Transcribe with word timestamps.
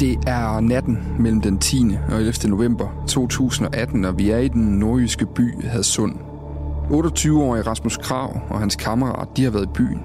Det 0.00 0.18
er 0.26 0.60
natten 0.60 0.98
mellem 1.18 1.40
den 1.40 1.58
10. 1.58 1.96
og 2.12 2.20
11. 2.20 2.32
november 2.48 3.04
2018, 3.08 4.04
og 4.04 4.18
vi 4.18 4.30
er 4.30 4.38
i 4.38 4.48
den 4.48 4.62
nordjyske 4.62 5.26
by 5.26 5.64
Hadsund. 5.64 6.12
28-årige 6.90 7.62
Rasmus 7.62 7.96
Krav 7.96 8.40
og 8.50 8.58
hans 8.58 8.76
kammerat, 8.76 9.28
de 9.36 9.44
har 9.44 9.50
været 9.50 9.64
i 9.64 9.72
byen. 9.74 10.00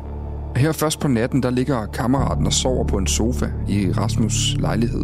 Her 0.56 0.72
først 0.72 1.00
på 1.00 1.08
natten, 1.08 1.44
der 1.44 1.50
ligger 1.50 1.86
kammeraten 1.86 2.46
og 2.46 2.54
sover 2.54 2.88
på 2.88 2.98
en 2.98 3.08
sofa 3.08 3.46
i 3.68 3.86
Rasmus' 3.86 4.62
lejlighed. 4.62 5.04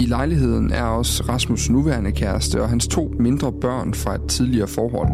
I 0.00 0.06
lejligheden 0.06 0.72
er 0.72 0.84
også 0.84 1.22
Rasmus' 1.22 1.72
nuværende 1.72 2.12
kæreste 2.12 2.62
og 2.62 2.68
hans 2.68 2.88
to 2.88 3.12
mindre 3.18 3.52
børn 3.52 3.94
fra 3.94 4.14
et 4.14 4.26
tidligere 4.28 4.68
forhold. 4.68 5.08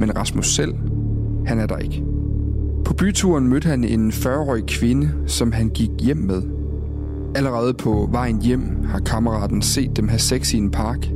Men 0.00 0.16
Rasmus 0.16 0.54
selv, 0.54 0.74
han 1.46 1.58
er 1.58 1.66
der 1.66 1.76
ikke. 1.76 2.02
På 2.84 2.94
byturen 2.94 3.48
mødte 3.48 3.68
han 3.68 3.84
en 3.84 4.10
40-årig 4.10 4.66
kvinde, 4.66 5.10
som 5.26 5.52
han 5.52 5.68
gik 5.68 5.90
hjem 6.00 6.16
med– 6.16 6.42
Allerede 7.36 7.74
på 7.74 8.08
vejen 8.12 8.42
hjem 8.42 8.84
har 8.84 8.98
kammeraten 8.98 9.62
set 9.62 9.96
dem 9.96 10.08
have 10.08 10.18
sex 10.18 10.54
i 10.54 10.56
en 10.56 10.70
park. 10.70 11.10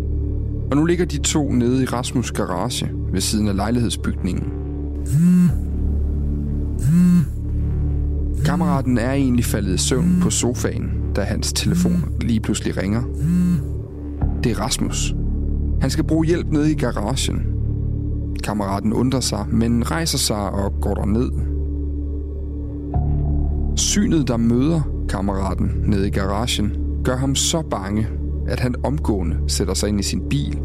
Og 0.70 0.76
nu 0.76 0.84
ligger 0.84 1.04
de 1.04 1.18
to 1.18 1.52
nede 1.52 1.82
i 1.82 1.86
Rasmus' 1.86 2.32
garage 2.32 2.90
ved 3.12 3.20
siden 3.20 3.48
af 3.48 3.56
lejlighedsbygningen. 3.56 4.44
Kammeraten 8.44 8.98
er 8.98 9.12
egentlig 9.12 9.44
faldet 9.44 9.74
i 9.74 9.78
søvn 9.78 10.18
på 10.22 10.30
sofaen, 10.30 10.90
da 11.16 11.20
hans 11.20 11.52
telefon 11.52 12.04
lige 12.20 12.40
pludselig 12.40 12.76
ringer. 12.76 13.02
Det 14.44 14.52
er 14.52 14.60
Rasmus. 14.60 15.14
Han 15.80 15.90
skal 15.90 16.04
bruge 16.04 16.26
hjælp 16.26 16.46
nede 16.46 16.72
i 16.72 16.74
garagen. 16.74 17.46
Kammeraten 18.44 18.92
undrer 18.92 19.20
sig, 19.20 19.46
men 19.48 19.90
rejser 19.90 20.18
sig 20.18 20.50
og 20.50 20.72
går 20.80 20.94
derned. 20.94 21.30
Synet, 23.76 24.28
der 24.28 24.36
møder 24.36 24.89
kammeraten 25.10 25.72
nede 25.84 26.06
i 26.06 26.10
garagen, 26.10 26.76
gør 27.04 27.16
ham 27.16 27.34
så 27.34 27.62
bange, 27.62 28.08
at 28.48 28.60
han 28.60 28.74
omgående 28.84 29.36
sætter 29.48 29.74
sig 29.74 29.88
ind 29.88 30.00
i 30.00 30.02
sin 30.02 30.22
bil 30.30 30.60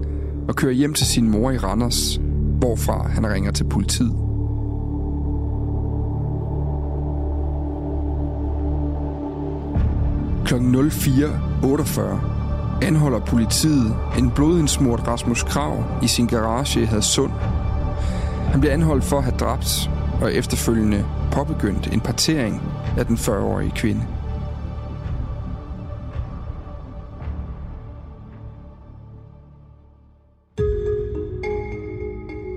og 0.47 0.55
kører 0.55 0.73
hjem 0.73 0.93
til 0.93 1.05
sin 1.05 1.29
mor 1.29 1.51
i 1.51 1.57
Randers, 1.57 2.19
hvorfra 2.59 3.07
han 3.07 3.27
ringer 3.27 3.51
til 3.51 3.63
politiet. 3.63 4.15
Kl. 10.45 10.55
04.48 10.55 12.85
anholder 12.85 13.19
politiet 13.19 13.95
en 14.17 14.31
blodindsmurt 14.31 15.07
Rasmus 15.07 15.43
Krav 15.43 15.83
i 16.03 16.07
sin 16.07 16.27
garage 16.27 16.81
i 16.81 16.85
Hadsund. 16.85 17.31
Han 18.51 18.59
bliver 18.59 18.73
anholdt 18.73 19.03
for 19.03 19.17
at 19.17 19.23
have 19.23 19.37
dræbt 19.37 19.89
og 20.21 20.33
efterfølgende 20.33 21.05
påbegyndt 21.31 21.93
en 21.93 21.99
partering 21.99 22.61
af 22.97 23.05
den 23.05 23.15
40-årige 23.15 23.71
kvinde. 23.75 24.01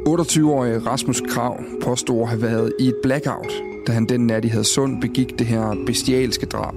28-årige 0.09 0.79
Rasmus 0.79 1.23
Krav 1.29 1.61
påstod 1.83 2.23
at 2.23 2.29
have 2.29 2.43
været 2.43 2.73
i 2.79 2.89
et 2.89 2.95
blackout, 3.03 3.53
da 3.87 3.93
han 3.93 4.05
den 4.05 4.27
nat 4.27 4.45
i 4.45 4.49
Hadsund 4.49 5.01
begik 5.01 5.39
det 5.39 5.47
her 5.47 5.75
bestialske 5.87 6.47
drab. 6.47 6.75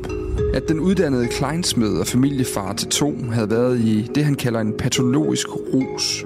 At 0.54 0.68
den 0.68 0.80
uddannede 0.80 1.28
kleinsmed 1.28 2.00
og 2.00 2.08
familiefar 2.08 2.74
til 2.74 2.88
to 2.88 3.16
havde 3.32 3.50
været 3.50 3.80
i 3.80 4.10
det, 4.16 4.26
han 4.26 4.36
kalder 4.36 4.60
en 4.60 4.74
patologisk 4.78 5.48
rus. 5.74 6.26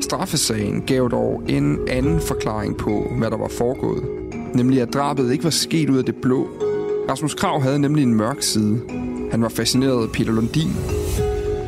Straffesagen 0.00 0.82
gav 0.86 1.08
dog 1.10 1.42
en 1.48 1.78
anden 1.88 2.20
forklaring 2.20 2.76
på, 2.76 3.12
hvad 3.18 3.30
der 3.30 3.36
var 3.36 3.48
foregået. 3.48 4.02
Nemlig 4.54 4.80
at 4.80 4.94
drabet 4.94 5.32
ikke 5.32 5.44
var 5.44 5.50
sket 5.50 5.90
ud 5.90 5.98
af 5.98 6.04
det 6.04 6.16
blå. 6.16 6.48
Rasmus 7.10 7.34
Krav 7.34 7.60
havde 7.60 7.78
nemlig 7.78 8.02
en 8.02 8.14
mørk 8.14 8.42
side. 8.42 8.80
Han 9.30 9.42
var 9.42 9.48
fascineret 9.48 10.02
af 10.02 10.12
Peter 10.12 10.32
Lundin. 10.32 10.70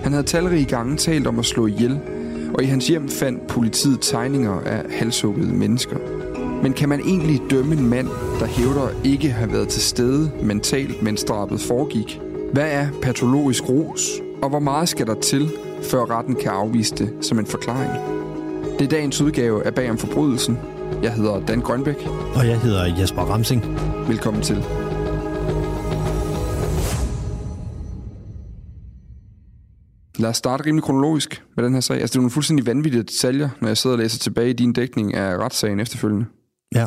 Han 0.03 0.13
havde 0.13 0.27
talrige 0.27 0.65
gange 0.65 0.97
talt 0.97 1.27
om 1.27 1.39
at 1.39 1.45
slå 1.45 1.67
ihjel, 1.67 2.01
og 2.55 2.63
i 2.63 2.67
hans 2.67 2.89
hjem 2.89 3.09
fandt 3.09 3.47
politiet 3.47 3.99
tegninger 4.01 4.61
af 4.61 4.83
halshuggede 4.91 5.55
mennesker. 5.55 5.97
Men 6.63 6.73
kan 6.73 6.89
man 6.89 7.01
egentlig 7.01 7.41
dømme 7.51 7.75
en 7.75 7.89
mand, 7.89 8.09
der 8.41 8.47
hævder 8.47 8.89
ikke 9.05 9.31
have 9.31 9.53
været 9.53 9.69
til 9.69 9.83
stede 9.83 10.31
mentalt, 10.43 11.03
mens 11.03 11.25
drabet 11.25 11.61
foregik? 11.61 12.21
Hvad 12.53 12.71
er 12.71 12.87
patologisk 13.03 13.69
ros, 13.69 14.11
og 14.43 14.49
hvor 14.49 14.59
meget 14.59 14.89
skal 14.89 15.07
der 15.07 15.15
til, 15.15 15.51
før 15.83 16.19
retten 16.19 16.35
kan 16.35 16.51
afvise 16.51 16.95
det 16.95 17.13
som 17.21 17.39
en 17.39 17.47
forklaring? 17.47 17.93
Det 18.79 18.85
er 18.85 18.89
dagens 18.89 19.21
udgave 19.21 19.67
af 19.67 19.75
Bag 19.75 19.91
om 19.91 19.99
Forbrydelsen. 19.99 20.59
Jeg 21.03 21.13
hedder 21.13 21.41
Dan 21.41 21.61
Grønbæk. 21.61 22.09
Og 22.35 22.47
jeg 22.47 22.61
hedder 22.61 23.01
Jesper 23.01 23.23
Ramsing. 23.23 23.65
Velkommen 24.09 24.43
til. 24.43 24.65
Lad 30.19 30.31
os 30.31 30.37
starte 30.37 30.67
rimelig 30.67 30.83
kronologisk 30.85 31.45
med 31.57 31.65
den 31.65 31.75
her 31.75 31.81
sag. 31.81 32.01
Altså, 32.01 32.13
det 32.13 32.17
er 32.17 32.21
nogle 32.21 32.31
fuldstændig 32.31 32.67
vanvittige 32.67 33.03
detaljer, 33.03 33.49
når 33.61 33.69
jeg 33.69 33.77
sidder 33.77 33.97
og 33.97 34.03
læser 34.03 34.19
tilbage 34.19 34.51
i 34.51 34.53
din 34.53 34.73
dækning 34.73 35.15
af 35.15 35.37
retssagen 35.39 35.81
efterfølgende. 35.81 36.27
Ja. 36.75 36.87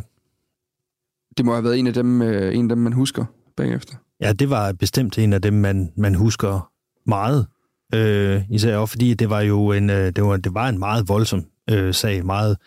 Det 1.38 1.46
må 1.46 1.54
have 1.54 1.64
været 1.64 1.80
en 1.80 1.88
af 1.88 1.94
dem, 1.94 2.22
øh, 2.22 2.56
en 2.56 2.72
af 2.72 2.76
dem 2.76 2.84
man 2.84 2.94
husker 2.94 3.26
bagefter. 3.58 3.96
Ja, 4.22 4.34
det 4.34 4.50
var 4.50 4.74
bestemt 4.74 5.18
en 5.18 5.34
af 5.34 5.42
dem, 5.42 5.54
man, 5.54 5.92
man 5.98 6.16
husker 6.16 6.72
meget. 7.06 7.48
Øh, 7.96 8.42
især 8.50 8.78
også 8.78 8.92
fordi 8.92 9.14
det 9.14 9.30
var 9.30 9.42
jo 9.42 9.72
en, 9.72 9.90
øh, 9.90 10.12
det 10.16 10.24
var, 10.24 10.38
det 10.38 10.54
var 10.54 10.70
en 10.70 10.80
meget 10.80 11.08
voldsom 11.08 11.46
øh, 11.70 11.94
sag, 11.94 12.26
meget 12.26 12.58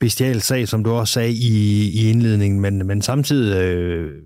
bestial 0.00 0.40
sag, 0.40 0.68
som 0.68 0.84
du 0.84 0.90
også 0.90 1.12
sagde 1.12 1.32
i, 1.32 1.90
i 1.90 2.10
indledningen, 2.10 2.60
men, 2.60 2.86
men 2.86 3.02
samtidig 3.02 3.62
øh, 3.62 4.22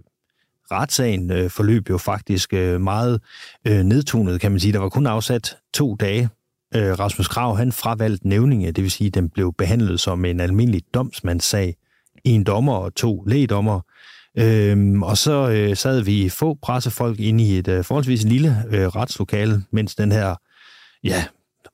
retssagen 0.72 1.32
øh, 1.32 1.50
forløb 1.50 1.90
jo 1.90 1.98
faktisk 1.98 2.52
øh, 2.52 2.80
meget 2.80 3.20
øh, 3.66 3.82
nedtonet, 3.82 4.40
kan 4.40 4.50
man 4.50 4.60
sige. 4.60 4.72
Der 4.72 4.78
var 4.78 4.88
kun 4.88 5.06
afsat 5.06 5.56
to 5.74 5.94
dage. 5.94 6.28
Øh, 6.74 6.98
Rasmus 6.98 7.28
Krav, 7.28 7.56
han 7.56 7.72
fravalgte 7.72 8.28
nævninge, 8.28 8.72
det 8.72 8.82
vil 8.82 8.90
sige, 8.90 9.08
at 9.08 9.14
den 9.14 9.28
blev 9.28 9.52
behandlet 9.58 10.00
som 10.00 10.24
en 10.24 10.40
almindelig 10.40 10.82
domsmandssag. 10.94 11.76
En 12.24 12.44
dommer 12.44 12.74
og 12.74 12.94
to 12.94 13.24
lægdommer. 13.26 13.80
Øhm, 14.38 15.02
og 15.02 15.18
så 15.18 15.50
øh, 15.50 15.76
sad 15.76 16.00
vi 16.00 16.28
få 16.28 16.58
pressefolk 16.62 17.20
inde 17.20 17.44
i 17.44 17.58
et 17.58 17.68
øh, 17.68 17.84
forholdsvis 17.84 18.24
lille 18.24 18.64
øh, 18.70 18.86
retslokale, 18.86 19.62
mens 19.70 19.94
den 19.94 20.12
her 20.12 20.34
ja, 21.04 21.24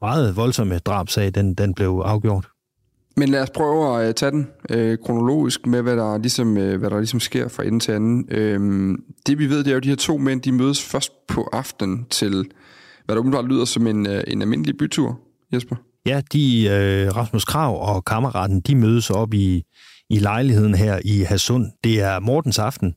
meget 0.01 0.37
voldsomme 0.37 0.79
drabsag, 0.79 1.35
den, 1.35 1.55
den 1.55 1.75
blev 1.75 2.03
afgjort. 2.05 2.49
Men 3.17 3.29
lad 3.29 3.43
os 3.43 3.51
prøve 3.51 4.01
at 4.01 4.09
øh, 4.09 4.15
tage 4.15 4.31
den 4.31 4.49
øh, 4.71 4.99
kronologisk 5.05 5.67
med, 5.67 5.83
hvad 5.83 5.97
der, 5.97 6.19
ligesom, 6.19 6.57
øh, 6.57 6.79
hvad 6.79 6.91
der 6.91 6.99
ligesom 6.99 7.21
sker 7.21 7.49
fra 7.49 7.65
ende 7.65 7.79
til 7.79 7.93
anden. 7.93 8.29
Øhm, 8.31 8.97
det 9.27 9.39
vi 9.39 9.51
ved, 9.51 9.59
det 9.59 9.67
er 9.67 9.71
jo, 9.71 9.77
at 9.77 9.85
de 9.85 9.89
her 9.89 9.97
to 9.97 10.19
mænd, 10.19 10.43
de 10.43 10.53
mødes 10.53 10.83
først 10.83 11.13
på 11.29 11.49
aftenen 11.53 12.07
til, 12.11 12.45
hvad 13.05 13.17
der 13.17 13.21
umiddelbart 13.21 13.49
lyder 13.49 13.65
som 13.65 13.87
en, 13.87 14.07
øh, 14.07 14.25
en 14.27 14.43
almindelig 14.43 14.77
bytur, 14.77 15.21
Jesper. 15.53 15.77
Ja, 16.07 16.21
de, 16.33 16.65
øh, 16.65 17.17
Rasmus 17.17 17.45
Krav 17.45 17.95
og 17.95 18.05
kammeraten, 18.05 18.61
de 18.61 18.77
mødes 18.77 19.11
op 19.11 19.35
i, 19.35 19.63
i 20.11 20.19
lejligheden 20.19 20.75
her 20.75 21.01
i 21.05 21.21
Hasund. 21.21 21.67
Det 21.85 22.01
er 22.01 22.21
Mortens 22.21 22.59
aften, 22.59 22.95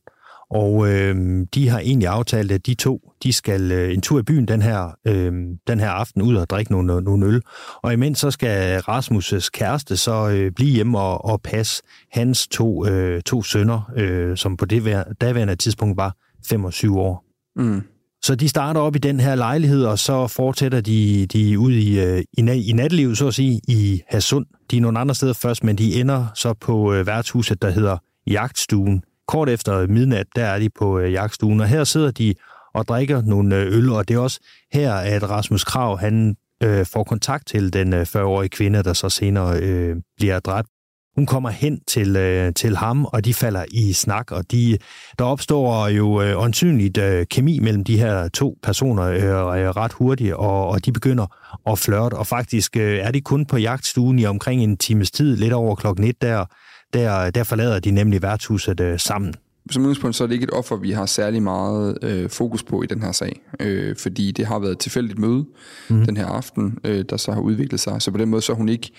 og 0.50 0.88
øh, 0.88 1.46
de 1.54 1.68
har 1.68 1.78
egentlig 1.78 2.08
aftalt, 2.08 2.52
at 2.52 2.66
de 2.66 2.74
to 2.74 3.10
de 3.22 3.32
skal 3.32 3.72
øh, 3.72 3.94
en 3.94 4.00
tur 4.00 4.20
i 4.20 4.22
byen 4.22 4.48
den 4.48 4.62
her, 4.62 4.96
øh, 5.06 5.32
den 5.66 5.80
her 5.80 5.90
aften 5.90 6.22
ud 6.22 6.34
og 6.34 6.50
drikke 6.50 6.72
nogle, 6.72 7.00
nogle 7.00 7.26
øl. 7.26 7.42
Og 7.82 7.92
imens 7.92 8.18
så 8.18 8.30
skal 8.30 8.78
Rasmus' 8.78 9.48
kæreste 9.52 9.96
så 9.96 10.28
øh, 10.28 10.52
blive 10.52 10.70
hjemme 10.70 10.98
og, 10.98 11.24
og 11.24 11.40
passe 11.42 11.82
hans 12.12 12.48
to, 12.48 12.86
øh, 12.86 13.22
to 13.22 13.42
sønner, 13.42 13.90
øh, 13.96 14.36
som 14.36 14.56
på 14.56 14.64
det 14.64 15.04
daværende 15.20 15.56
tidspunkt 15.56 15.96
var 15.96 16.16
5 16.46 16.64
og 16.64 16.72
7 16.72 16.98
år. 16.98 17.24
Mm. 17.56 17.82
Så 18.22 18.34
de 18.34 18.48
starter 18.48 18.80
op 18.80 18.96
i 18.96 18.98
den 18.98 19.20
her 19.20 19.34
lejlighed, 19.34 19.84
og 19.84 19.98
så 19.98 20.26
fortsætter 20.26 20.80
de, 20.80 21.26
de 21.26 21.58
ud 21.58 21.72
i, 21.72 22.00
øh, 22.00 22.22
i, 22.32 22.70
i 22.70 22.72
natlivet, 22.72 23.18
så 23.18 23.26
at 23.26 23.34
sige, 23.34 23.60
i 23.68 24.00
Hasund. 24.08 24.46
De 24.70 24.76
er 24.76 24.80
nogle 24.80 24.98
andre 24.98 25.14
steder 25.14 25.32
først, 25.32 25.64
men 25.64 25.78
de 25.78 26.00
ender 26.00 26.26
så 26.34 26.54
på 26.54 26.92
øh, 26.92 27.06
værtshuset, 27.06 27.62
der 27.62 27.70
hedder 27.70 27.98
Jagtstuen. 28.26 29.02
Kort 29.30 29.48
efter 29.48 29.86
midnat, 29.86 30.26
der 30.36 30.44
er 30.44 30.58
de 30.58 30.70
på 30.70 30.98
øh, 30.98 31.12
jagtstuen, 31.12 31.60
og 31.60 31.66
her 31.68 31.84
sidder 31.84 32.10
de 32.10 32.34
og 32.74 32.88
drikker 32.88 33.22
nogle 33.22 33.56
øh, 33.56 33.76
øl, 33.76 33.90
og 33.90 34.08
det 34.08 34.14
er 34.14 34.18
også 34.18 34.40
her, 34.72 34.94
at 34.94 35.30
Rasmus 35.30 35.64
Krav, 35.64 35.98
han 35.98 36.36
øh, 36.62 36.86
får 36.86 37.04
kontakt 37.04 37.46
til 37.46 37.72
den 37.72 37.92
øh, 37.92 38.02
40-årige 38.02 38.48
kvinde, 38.48 38.82
der 38.82 38.92
så 38.92 39.08
senere 39.08 39.60
øh, 39.60 39.96
bliver 40.16 40.40
dræbt. 40.40 40.68
Hun 41.16 41.26
kommer 41.26 41.50
hen 41.50 41.80
til, 41.88 42.16
øh, 42.16 42.54
til 42.54 42.76
ham, 42.76 43.04
og 43.04 43.24
de 43.24 43.34
falder 43.34 43.64
i 43.70 43.92
snak, 43.92 44.32
og 44.32 44.50
de, 44.52 44.78
der 45.18 45.24
opstår 45.24 45.88
jo 45.88 46.22
øh, 46.22 46.42
åndsynligt 46.42 46.98
øh, 46.98 47.26
kemi 47.26 47.58
mellem 47.58 47.84
de 47.84 47.98
her 47.98 48.28
to 48.28 48.58
personer 48.62 49.04
øh, 49.04 49.62
øh, 49.62 49.70
ret 49.70 49.92
hurtigt, 49.92 50.34
og, 50.34 50.68
og 50.68 50.84
de 50.84 50.92
begynder 50.92 51.26
at 51.70 51.78
flørte, 51.78 52.14
og 52.14 52.26
faktisk 52.26 52.76
øh, 52.76 52.98
er 52.98 53.10
de 53.10 53.20
kun 53.20 53.46
på 53.46 53.56
jagtstuen 53.56 54.18
i 54.18 54.26
omkring 54.26 54.62
en 54.62 54.76
times 54.76 55.10
tid, 55.10 55.36
lidt 55.36 55.52
over 55.52 55.74
klokken 55.74 56.04
et 56.04 56.22
der, 56.22 56.44
der, 56.92 57.30
der 57.30 57.44
forlader 57.44 57.80
de 57.80 57.90
nemlig 57.90 58.22
værtshuset 58.22 58.80
øh, 58.80 58.98
sammen. 58.98 59.34
Som 59.70 59.82
udgangspunkt 59.82 60.16
så 60.16 60.24
er 60.24 60.28
det 60.28 60.34
ikke 60.34 60.44
et 60.44 60.50
offer, 60.50 60.76
vi 60.76 60.90
har 60.90 61.06
særlig 61.06 61.42
meget 61.42 61.98
øh, 62.02 62.30
fokus 62.30 62.62
på 62.62 62.82
i 62.82 62.86
den 62.86 63.02
her 63.02 63.12
sag, 63.12 63.40
øh, 63.60 63.96
fordi 63.96 64.32
det 64.32 64.46
har 64.46 64.58
været 64.58 64.72
et 64.72 64.78
tilfældigt 64.78 65.18
møde 65.18 65.44
mm. 65.88 66.04
den 66.06 66.16
her 66.16 66.26
aften, 66.26 66.78
øh, 66.84 67.04
der 67.10 67.16
så 67.16 67.32
har 67.32 67.40
udviklet 67.40 67.80
sig. 67.80 68.02
Så 68.02 68.10
på 68.10 68.18
den 68.18 68.28
måde 68.28 68.42
så 68.42 68.52
er 68.52 68.56
hun 68.56 68.68
ikke 68.68 68.92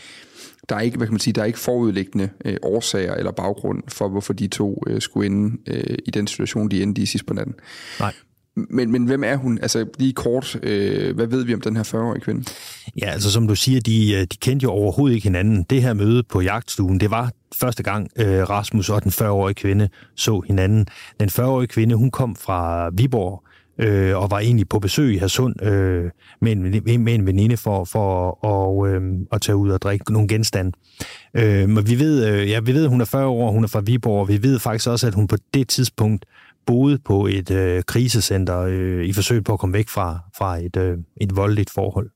der 0.69 0.75
er 0.75 0.81
ikke, 0.81 0.97
hvad 0.97 1.07
kan 1.07 1.13
man 1.13 1.19
sige, 1.19 1.33
der 1.33 1.41
er 1.41 1.45
ikke 1.45 1.59
forudliggende 1.59 2.29
øh, 2.45 2.57
årsager 2.61 3.13
eller 3.13 3.31
baggrund 3.31 3.83
for, 3.87 4.09
hvorfor 4.09 4.33
de 4.33 4.47
to 4.47 4.83
øh, 4.87 5.01
skulle 5.01 5.25
ende 5.25 5.57
øh, 5.67 5.97
i 6.05 6.11
den 6.11 6.27
situation, 6.27 6.71
de 6.71 6.83
endte 6.83 7.01
i 7.01 7.05
sidst 7.05 7.25
på 7.25 7.33
natten. 7.33 7.55
Nej. 7.99 8.13
Men, 8.55 8.91
men 8.91 9.05
hvem 9.05 9.23
er 9.23 9.35
hun? 9.35 9.59
Altså 9.61 9.85
lige 9.99 10.13
kort, 10.13 10.59
øh, 10.63 11.15
hvad 11.15 11.27
ved 11.27 11.43
vi 11.43 11.53
om 11.53 11.61
den 11.61 11.75
her 11.75 11.83
40-årige 11.83 12.21
kvinde? 12.21 12.43
Ja, 13.01 13.05
altså 13.05 13.31
som 13.31 13.47
du 13.47 13.55
siger, 13.55 13.81
de, 13.81 14.13
øh, 14.13 14.21
de 14.21 14.37
kendte 14.39 14.63
jo 14.63 14.71
overhovedet 14.71 15.15
ikke 15.15 15.23
hinanden. 15.23 15.65
Det 15.69 15.81
her 15.81 15.93
møde 15.93 16.23
på 16.23 16.41
jagtstuen, 16.41 16.99
det 16.99 17.11
var 17.11 17.31
første 17.55 17.83
gang 17.83 18.09
øh, 18.15 18.49
Rasmus 18.49 18.89
og 18.89 19.03
den 19.03 19.11
40-årige 19.11 19.55
kvinde 19.55 19.89
så 20.15 20.39
hinanden. 20.47 20.87
Den 21.19 21.29
40-årige 21.29 21.67
kvinde, 21.67 21.95
hun 21.95 22.11
kom 22.11 22.35
fra 22.35 22.89
Viborg, 22.89 23.43
øh, 23.77 24.17
og 24.17 24.31
var 24.31 24.39
egentlig 24.39 24.69
på 24.69 24.79
besøg 24.79 25.13
i 25.13 25.17
Hersund 25.17 25.63
øh, 25.63 26.11
med, 26.41 26.51
en, 26.51 27.03
med 27.03 27.13
en 27.13 27.25
veninde 27.25 27.57
for, 27.57 27.83
for 27.83 28.45
at, 28.47 28.93
øh, 28.93 29.01
at 29.31 29.41
tage 29.41 29.55
ud 29.55 29.69
og 29.69 29.81
drikke 29.81 30.13
nogle 30.13 30.27
genstande. 30.27 30.71
Øh, 31.33 31.69
men 31.69 31.87
vi 31.87 31.99
ved, 31.99 32.27
øh, 32.27 32.49
ja, 32.49 32.59
vi 32.59 32.73
ved, 32.73 32.83
at 32.83 32.89
hun 32.89 33.01
er 33.01 33.05
40 33.05 33.25
år, 33.25 33.51
hun 33.51 33.63
er 33.63 33.67
fra 33.67 33.79
Viborg, 33.79 34.21
og 34.21 34.27
vi 34.27 34.43
ved 34.43 34.59
faktisk 34.59 34.89
også, 34.89 35.07
at 35.07 35.13
hun 35.13 35.27
på 35.27 35.35
det 35.53 35.67
tidspunkt 35.67 36.25
boede 36.65 36.97
på 37.05 37.27
et 37.27 37.51
øh, 37.51 37.83
krisecenter 37.83 38.59
øh, 38.59 39.05
i 39.05 39.13
forsøg 39.13 39.43
på 39.43 39.53
at 39.53 39.59
komme 39.59 39.73
væk 39.73 39.89
fra, 39.89 40.19
fra 40.37 40.57
et, 40.57 40.77
øh, 40.77 40.97
et 41.21 41.35
voldeligt 41.35 41.69
forhold. 41.69 42.09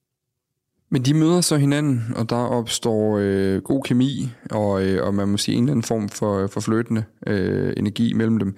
Men 0.92 1.02
de 1.02 1.14
møder 1.14 1.42
så 1.42 1.58
hinanden, 1.58 2.04
og 2.16 2.30
der 2.30 2.36
opstår 2.36 3.18
øh, 3.22 3.62
god 3.62 3.84
kemi, 3.84 4.30
og, 4.52 4.84
øh, 4.84 5.08
og 5.08 5.14
man 5.14 5.28
må 5.28 5.38
sige 5.38 5.58
en 5.58 5.64
eller 5.64 5.72
anden 5.72 5.84
form 5.84 6.10
for, 6.10 6.48
for 6.48 6.60
fløtende 6.60 7.04
øh, 7.28 7.74
energi 7.78 8.14
mellem 8.14 8.40
dem. 8.40 8.58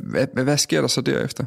Hvad, 0.00 0.26
hvad, 0.32 0.44
hvad 0.44 0.56
sker 0.56 0.80
der 0.80 0.88
så 0.88 1.00
derefter? 1.00 1.44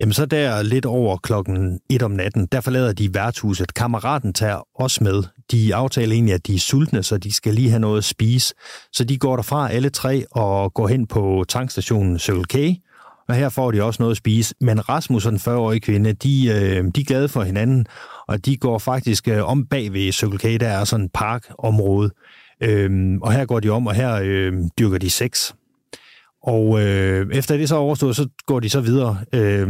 Jamen 0.00 0.12
så 0.12 0.26
der 0.26 0.62
lidt 0.62 0.86
over 0.86 1.16
klokken 1.16 1.80
et 1.90 2.02
om 2.02 2.10
natten, 2.10 2.46
der 2.52 2.60
forlader 2.60 2.92
de 2.92 3.14
værtshuset. 3.14 3.74
Kammeraten 3.74 4.32
tager 4.32 4.68
også 4.74 5.04
med. 5.04 5.22
De 5.50 5.74
aftaler 5.74 6.12
egentlig, 6.12 6.34
at 6.34 6.46
de 6.46 6.54
er 6.54 6.58
sultne, 6.58 7.02
så 7.02 7.18
de 7.18 7.32
skal 7.32 7.54
lige 7.54 7.70
have 7.70 7.80
noget 7.80 7.98
at 7.98 8.04
spise. 8.04 8.54
Så 8.92 9.04
de 9.04 9.18
går 9.18 9.36
derfra 9.36 9.72
alle 9.72 9.90
tre 9.90 10.24
og 10.30 10.74
går 10.74 10.88
hen 10.88 11.06
på 11.06 11.44
tankstationen 11.48 12.18
Circle 12.18 12.44
K, 12.44 12.56
og 13.28 13.34
her 13.34 13.48
får 13.48 13.70
de 13.70 13.82
også 13.82 14.02
noget 14.02 14.10
at 14.10 14.16
spise. 14.16 14.54
Men 14.60 14.88
Rasmus 14.88 15.26
og 15.26 15.32
den 15.32 15.40
40-årige 15.40 15.80
kvinde, 15.80 16.12
de, 16.12 16.48
øh, 16.48 16.84
de 16.94 17.00
er 17.00 17.04
glade 17.04 17.28
for 17.28 17.42
hinanden, 17.42 17.86
og 18.28 18.46
de 18.46 18.56
går 18.56 18.78
faktisk 18.78 19.28
øh, 19.28 19.48
om 19.48 19.66
bag 19.66 19.92
ved 19.92 20.12
Circle 20.12 20.38
K, 20.38 20.60
der 20.60 20.68
er 20.68 20.84
sådan 20.84 21.06
et 21.06 21.12
parkområde. 21.14 22.10
Øhm, 22.62 23.22
og 23.22 23.32
her 23.32 23.44
går 23.44 23.60
de 23.60 23.68
om, 23.68 23.86
og 23.86 23.94
her 23.94 24.20
øh, 24.22 24.52
dyrker 24.78 24.98
de 24.98 25.10
sex. 25.10 25.52
Og 26.42 26.82
øh, 26.82 27.26
efter 27.32 27.56
det 27.56 27.68
så 27.68 27.74
er 27.74 27.78
overstået, 27.78 28.16
så 28.16 28.28
går 28.46 28.60
de 28.60 28.68
så 28.68 28.80
videre 28.80 29.18
øh, 29.32 29.68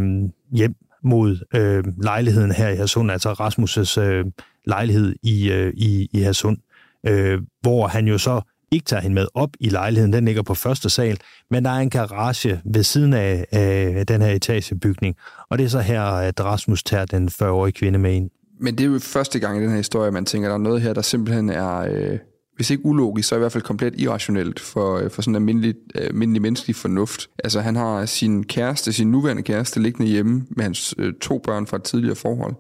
hjem 0.53 0.75
mod 1.05 1.39
øh, 1.55 1.85
lejligheden 2.03 2.53
her 2.53 2.69
i 2.69 2.77
Hersund, 2.77 3.11
altså 3.11 3.33
Rasmus' 3.33 4.01
øh, 4.01 4.25
lejlighed 4.67 5.15
i, 5.23 5.51
øh, 5.51 5.73
i, 5.77 6.09
i 6.13 6.19
Hersund, 6.19 6.59
øh, 7.07 7.41
hvor 7.61 7.87
han 7.87 8.09
jo 8.09 8.19
så 8.19 8.41
ikke 8.73 8.85
tager 8.85 9.01
hende 9.03 9.15
med 9.15 9.27
op 9.35 9.51
i 9.61 9.69
lejligheden. 9.69 10.13
Den 10.13 10.25
ligger 10.25 10.43
på 10.43 10.55
første 10.55 10.91
sal, 10.91 11.19
men 11.51 11.65
der 11.65 11.71
er 11.71 11.79
en 11.79 11.91
garage 11.91 12.61
ved 12.65 12.83
siden 12.83 13.15
af, 13.15 13.47
af 13.53 14.07
den 14.07 14.23
her 14.23 14.31
etagebygning. 14.31 15.17
Og 15.51 15.59
det 15.59 15.65
er 15.65 15.69
så 15.69 15.81
her, 15.81 16.03
at 16.03 16.45
Rasmus 16.45 16.83
tager 16.83 17.05
den 17.05 17.29
40-årige 17.29 17.73
kvinde 17.73 17.99
med 17.99 18.15
ind. 18.15 18.31
Men 18.61 18.79
det 18.79 18.85
er 18.85 18.89
jo 18.89 18.99
første 18.99 19.39
gang 19.39 19.59
i 19.59 19.63
den 19.63 19.71
her 19.71 19.77
historie, 19.77 20.11
man 20.11 20.25
tænker, 20.25 20.49
at 20.49 20.51
der 20.51 20.55
er 20.55 20.63
noget 20.63 20.83
her, 20.83 20.93
der 20.93 21.03
simpelthen 21.03 21.51
er, 21.51 21.79
øh, 21.79 22.19
hvis 22.57 22.71
ikke 22.71 22.87
ulogisk, 22.87 23.29
så 23.29 23.35
i 23.35 23.39
hvert 23.39 23.53
fald 23.53 23.63
komplet 23.63 24.01
irrationelt 24.01 24.61
for, 24.61 24.99
øh, 24.99 25.11
for 25.11 25.23
sådan 25.23 25.33
en 25.33 25.37
almindelig, 25.37 25.75
øh, 25.95 26.07
almindelig 26.07 26.43
menneskelig 26.43 26.77
fornuft. 26.77 27.27
Altså 27.45 27.61
han 27.61 27.77
har 27.77 28.07
sin 28.07 28.45
kæreste, 28.45 28.93
sin 28.93 29.11
nuværende 29.11 29.43
kæreste, 29.43 29.81
liggende 29.81 30.11
hjemme 30.11 30.47
med 30.51 30.65
hans 30.65 30.95
øh, 30.99 31.15
to 31.21 31.39
børn 31.39 31.67
fra 31.67 31.77
et 31.77 31.83
tidligere 31.83 32.17
forhold 32.17 32.55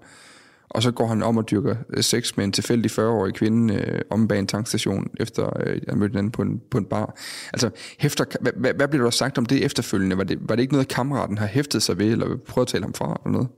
og 0.70 0.82
så 0.82 0.90
går 0.90 1.06
han 1.06 1.22
om 1.22 1.36
og 1.36 1.50
dyrker 1.50 1.76
øh, 1.96 2.02
sex 2.02 2.36
med 2.36 2.44
en 2.44 2.52
tilfældig 2.52 2.90
40-årig 2.90 3.34
kvinde 3.34 3.74
øh, 3.74 4.00
om 4.10 4.28
bag 4.28 4.38
en 4.38 4.46
tankstation, 4.46 5.06
efter 5.20 5.60
øh, 5.66 5.80
jeg 5.86 5.96
mødte 5.96 6.18
den 6.18 6.30
på 6.30 6.42
en, 6.42 6.60
på 6.70 6.78
en 6.78 6.84
bar. 6.84 7.18
Altså, 7.52 7.70
hæfter, 7.98 8.24
hvad, 8.40 8.52
hvad, 8.56 8.74
hvad 8.74 8.88
bliver 8.88 9.04
der 9.04 9.10
sagt 9.10 9.38
om 9.38 9.46
det 9.46 9.64
efterfølgende? 9.64 10.16
Var 10.16 10.24
det, 10.24 10.38
var 10.40 10.54
det 10.54 10.62
ikke 10.62 10.72
noget, 10.72 10.88
kammeraten 10.88 11.38
har 11.38 11.46
hæftet 11.46 11.82
sig 11.82 11.98
ved, 11.98 12.06
eller 12.12 12.26
prøvet 12.48 12.66
at 12.66 12.70
tale 12.72 12.84
ham 12.84 12.94
fra, 12.94 13.20
eller 13.24 13.32
noget? 13.32 13.48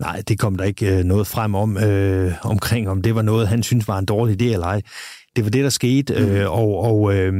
Nej, 0.00 0.22
det 0.28 0.38
kom 0.38 0.56
der 0.56 0.64
ikke 0.64 0.98
øh, 0.98 1.04
noget 1.04 1.26
frem 1.26 1.54
om, 1.54 1.78
øh, 1.78 2.32
omkring, 2.44 2.88
om 2.88 3.02
det 3.02 3.14
var 3.14 3.22
noget, 3.22 3.48
han 3.48 3.62
synes 3.62 3.88
var 3.88 3.98
en 3.98 4.06
dårlig 4.06 4.42
idé 4.42 4.44
eller 4.52 4.66
ej. 4.66 4.82
Det 5.36 5.44
var 5.44 5.50
det, 5.50 5.64
der 5.64 5.70
skete, 5.70 6.14
mm. 6.18 6.24
øh, 6.24 6.52
og, 6.52 6.78
og 6.78 7.14
øh, 7.14 7.32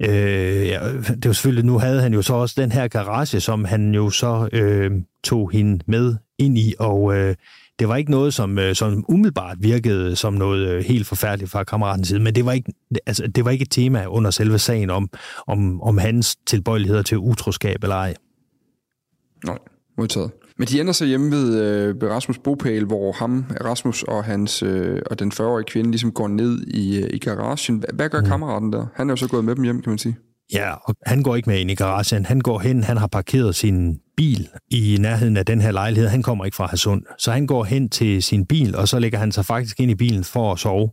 Øh, 0.00 0.66
ja, 0.66 0.80
det 0.92 1.26
var 1.26 1.32
selvfølgelig, 1.32 1.64
nu 1.64 1.78
havde 1.78 2.02
han 2.02 2.14
jo 2.14 2.22
så 2.22 2.34
også 2.34 2.54
den 2.58 2.72
her 2.72 2.88
garage, 2.88 3.40
som 3.40 3.64
han 3.64 3.94
jo 3.94 4.10
så 4.10 4.48
øh, 4.52 4.90
tog 5.24 5.50
hende 5.50 5.84
med 5.86 6.16
ind 6.38 6.58
i, 6.58 6.74
og 6.78 7.16
øh, 7.16 7.34
det 7.82 7.88
var 7.88 7.96
ikke 7.96 8.10
noget, 8.10 8.34
som, 8.34 8.58
øh, 8.58 8.74
som 8.74 9.04
umiddelbart 9.08 9.56
virkede 9.60 10.16
som 10.16 10.32
noget 10.32 10.68
øh, 10.68 10.84
helt 10.84 11.06
forfærdeligt 11.06 11.50
fra 11.50 11.64
kammeratens 11.64 12.08
side, 12.08 12.20
men 12.20 12.34
det 12.34 12.44
var 12.44 12.52
ikke, 12.52 12.72
altså, 13.06 13.26
det 13.26 13.44
var 13.44 13.50
ikke 13.50 13.62
et 13.62 13.70
tema 13.70 14.06
under 14.06 14.30
selve 14.30 14.58
sagen 14.58 14.90
om, 14.90 15.10
om, 15.46 15.82
om 15.82 15.98
hans 15.98 16.36
tilbøjeligheder 16.36 17.02
til 17.02 17.18
utroskab 17.18 17.82
eller 17.82 17.96
ej. 17.96 18.14
Nej, 19.44 19.58
modtaget. 19.98 20.30
Men 20.58 20.68
de 20.68 20.80
ender 20.80 20.92
så 20.92 21.04
hjemme 21.04 21.30
ved, 21.30 21.62
øh, 21.62 22.02
ved 22.02 22.08
Rasmus 22.08 22.38
bopæl, 22.38 22.84
hvor 22.84 23.12
ham, 23.12 23.44
Rasmus 23.64 24.02
og, 24.02 24.24
hans, 24.24 24.62
øh, 24.62 25.02
og 25.10 25.18
den 25.18 25.32
40-årige 25.32 25.64
kvinde 25.64 25.90
ligesom 25.90 26.12
går 26.12 26.28
ned 26.28 26.60
i, 26.66 27.02
øh, 27.02 27.10
i 27.12 27.18
garagen. 27.18 27.84
Hvad 27.94 28.08
gør 28.08 28.20
mm. 28.20 28.26
kammeraten 28.26 28.72
der? 28.72 28.86
Han 28.94 29.10
er 29.10 29.12
jo 29.12 29.16
så 29.16 29.28
gået 29.28 29.44
med 29.44 29.54
dem 29.54 29.64
hjem, 29.64 29.82
kan 29.82 29.90
man 29.90 29.98
sige. 29.98 30.16
Ja, 30.52 30.72
og 30.72 30.94
han 31.06 31.22
går 31.22 31.36
ikke 31.36 31.50
med 31.50 31.58
ind 31.58 31.70
i 31.70 31.74
garagen. 31.74 32.26
Han 32.26 32.40
går 32.40 32.58
hen, 32.58 32.84
han 32.84 32.96
har 32.96 33.06
parkeret 33.06 33.54
sin 33.54 33.98
bil 34.16 34.48
i 34.70 34.96
nærheden 35.00 35.36
af 35.36 35.46
den 35.46 35.60
her 35.60 35.70
lejlighed. 35.72 36.08
Han 36.08 36.22
kommer 36.22 36.44
ikke 36.44 36.56
fra 36.56 36.66
Hasund. 36.66 37.02
Så 37.18 37.32
han 37.32 37.46
går 37.46 37.64
hen 37.64 37.88
til 37.88 38.22
sin 38.22 38.46
bil, 38.46 38.76
og 38.76 38.88
så 38.88 38.98
lægger 38.98 39.18
han 39.18 39.32
sig 39.32 39.44
faktisk 39.44 39.80
ind 39.80 39.90
i 39.90 39.94
bilen 39.94 40.24
for 40.24 40.52
at 40.52 40.58
sove. 40.58 40.90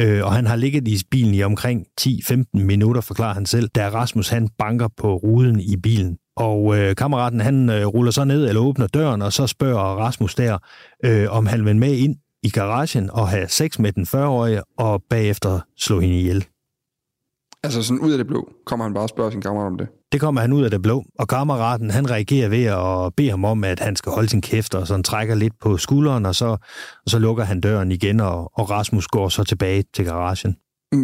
Øh, 0.00 0.24
og 0.24 0.32
han 0.32 0.46
har 0.46 0.56
ligget 0.56 0.88
i 0.88 0.96
bilen 1.10 1.34
i 1.34 1.42
omkring 1.42 1.86
10-15 2.00 2.44
minutter, 2.52 3.00
forklarer 3.00 3.34
han 3.34 3.46
selv, 3.46 3.68
da 3.68 3.88
Rasmus 3.88 4.28
han 4.28 4.48
banker 4.58 4.88
på 4.96 5.16
ruden 5.16 5.60
i 5.60 5.76
bilen. 5.82 6.16
Og 6.36 6.78
øh, 6.78 6.96
kammeraten 6.96 7.40
han 7.40 7.70
øh, 7.70 7.86
ruller 7.86 8.12
så 8.12 8.24
ned 8.24 8.48
eller 8.48 8.60
åbner 8.60 8.86
døren, 8.86 9.22
og 9.22 9.32
så 9.32 9.46
spørger 9.46 9.96
Rasmus 9.96 10.34
der, 10.34 10.58
øh, 11.04 11.26
om 11.30 11.46
han 11.46 11.64
vil 11.64 11.76
med 11.76 11.92
ind 11.92 12.16
i 12.42 12.50
garagen 12.50 13.10
og 13.10 13.28
have 13.28 13.48
sex 13.48 13.78
med 13.78 13.92
den 13.92 14.06
40-årige, 14.14 14.62
og 14.78 15.02
bagefter 15.10 15.60
slå 15.78 16.00
hende 16.00 16.18
ihjel. 16.18 16.46
Altså 17.64 17.82
sådan 17.82 18.00
ud 18.00 18.12
af 18.12 18.18
det 18.18 18.26
blå, 18.26 18.52
kommer 18.66 18.84
han 18.84 18.94
bare 18.94 19.04
og 19.04 19.08
spørger 19.08 19.30
sin 19.30 19.40
kammerat 19.40 19.66
om 19.66 19.78
det? 19.78 19.88
Det 20.12 20.20
kommer 20.20 20.40
han 20.40 20.52
ud 20.52 20.64
af 20.64 20.70
det 20.70 20.82
blå, 20.82 21.04
og 21.18 21.28
kammeraten 21.28 21.90
han 21.90 22.10
reagerer 22.10 22.48
ved 22.48 22.64
at 22.64 23.14
bede 23.16 23.30
ham 23.30 23.44
om, 23.44 23.64
at 23.64 23.80
han 23.80 23.96
skal 23.96 24.12
holde 24.12 24.28
sin 24.28 24.40
kæft, 24.40 24.74
og 24.74 24.86
sådan 24.86 25.02
trækker 25.02 25.34
lidt 25.34 25.58
på 25.60 25.76
skulderen, 25.76 26.26
og 26.26 26.34
så, 26.34 26.46
og 27.04 27.10
så 27.10 27.18
lukker 27.18 27.44
han 27.44 27.60
døren 27.60 27.92
igen, 27.92 28.20
og, 28.20 28.58
og 28.58 28.70
Rasmus 28.70 29.06
går 29.06 29.28
så 29.28 29.44
tilbage 29.44 29.84
til 29.94 30.04
garagen. 30.04 30.56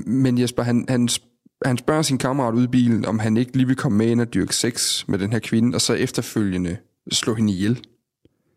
Men 0.07 0.39
Jesper, 0.39 0.63
han, 0.63 0.85
han, 0.89 1.09
han 1.65 1.79
spørger 1.79 2.03
sin 2.03 2.19
kammerat 2.19 2.55
ud 2.55 2.65
i 2.65 2.67
bilen, 2.67 3.05
om 3.05 3.19
han 3.19 3.37
ikke 3.37 3.57
lige 3.57 3.67
vil 3.67 3.77
komme 3.77 3.99
med 3.99 4.07
ind 4.07 4.21
og 4.21 4.35
dyrke 4.35 4.57
sex 4.57 5.05
med 5.09 5.19
den 5.19 5.33
her 5.33 5.39
kvinde, 5.39 5.75
og 5.77 5.81
så 5.81 5.95
efterfølgende 5.95 6.77
slå 7.13 7.35
hende 7.35 7.53
ihjel. 7.53 7.81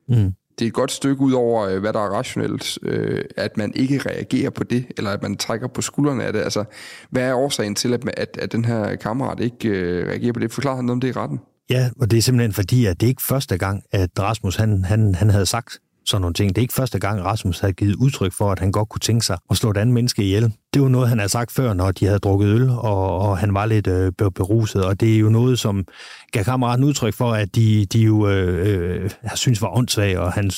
Mm. 0.08 0.34
Det 0.62 0.66
er 0.66 0.70
et 0.70 0.74
godt 0.74 0.92
stykke 0.92 1.22
ud 1.22 1.32
over, 1.32 1.68
øh, 1.68 1.80
hvad 1.80 1.94
der 1.94 2.00
er 2.00 2.10
rationelt, 2.10 2.80
øh, 2.84 3.24
at 3.38 3.58
man 3.58 3.74
ikke 3.76 3.98
reagerer 4.06 4.50
på 4.50 4.64
det, 4.64 4.86
eller 4.98 5.12
at 5.12 5.22
man 5.22 5.38
trækker 5.38 5.68
på 5.68 5.82
skuldrene 5.82 6.24
af 6.24 6.34
det. 6.34 6.40
Altså, 6.40 6.64
hvad 7.10 7.24
er 7.24 7.34
årsagen 7.34 7.76
til, 7.76 7.94
at, 7.94 8.10
at, 8.18 8.38
at 8.42 8.52
den 8.52 8.66
her 8.66 8.96
kammerat 8.96 9.40
ikke 9.40 9.70
øh, 9.70 10.08
reagerer 10.08 10.34
på 10.34 10.40
det? 10.40 10.52
Forklar 10.52 10.76
han 10.76 10.86
noget 10.86 10.96
om 10.96 11.02
det 11.02 11.08
i 11.08 11.12
retten? 11.12 11.40
Ja, 11.70 11.90
og 12.00 12.12
det 12.12 12.18
er 12.18 12.22
simpelthen 12.22 12.54
fordi, 12.54 12.86
at 12.86 13.00
det 13.00 13.08
er 13.08 13.10
ikke 13.10 13.22
første 13.22 13.58
gang, 13.58 13.84
at 13.92 14.10
Rasmus 14.20 14.56
han, 14.56 14.84
han, 14.86 15.16
han 15.16 15.30
havde 15.30 15.46
sagt 15.46 15.80
sådan 16.06 16.22
nogle 16.22 16.34
ting. 16.34 16.50
Det 16.50 16.58
er 16.58 16.62
ikke 16.62 16.74
første 16.74 17.00
gang, 17.00 17.24
Rasmus 17.24 17.60
havde 17.60 17.74
givet 17.74 17.96
udtryk 17.96 18.34
for, 18.34 18.52
at 18.52 18.60
han 18.60 18.72
godt 18.72 18.90
kunne 18.90 19.00
tænke 19.00 19.26
sig 19.26 19.38
at 19.50 19.58
slå 19.58 19.72
et 19.72 19.78
andet 19.78 19.94
menneske 19.94 20.24
ihjel. 20.24 20.54
Det 20.74 20.82
var 20.82 20.88
noget, 20.88 21.10
han 21.10 21.20
havde 21.20 21.30
sagt 21.30 21.52
før, 21.52 21.74
når 21.74 21.92
de 21.92 22.06
havde 22.06 22.20
drukket 22.20 22.48
øl, 22.48 22.70
og, 22.70 23.20
og 23.20 23.38
han 23.38 23.54
var 23.54 23.66
lidt 23.66 23.88
øh, 23.88 24.12
beruset. 24.36 24.86
Og 24.86 25.00
det 25.00 25.16
er 25.16 25.20
jo 25.20 25.30
noget, 25.30 25.60
som 25.60 25.86
gav 26.32 26.44
kammeraten 26.44 26.86
udtryk 26.86 27.14
for, 27.14 27.32
at 27.32 27.56
de, 27.56 27.86
de 27.86 28.00
jo 28.00 28.28
øh, 28.28 29.04
øh, 29.04 29.10
synes 29.36 29.62
var 29.62 29.78
åndssvage, 29.78 30.20
og 30.20 30.34
han 30.34 30.52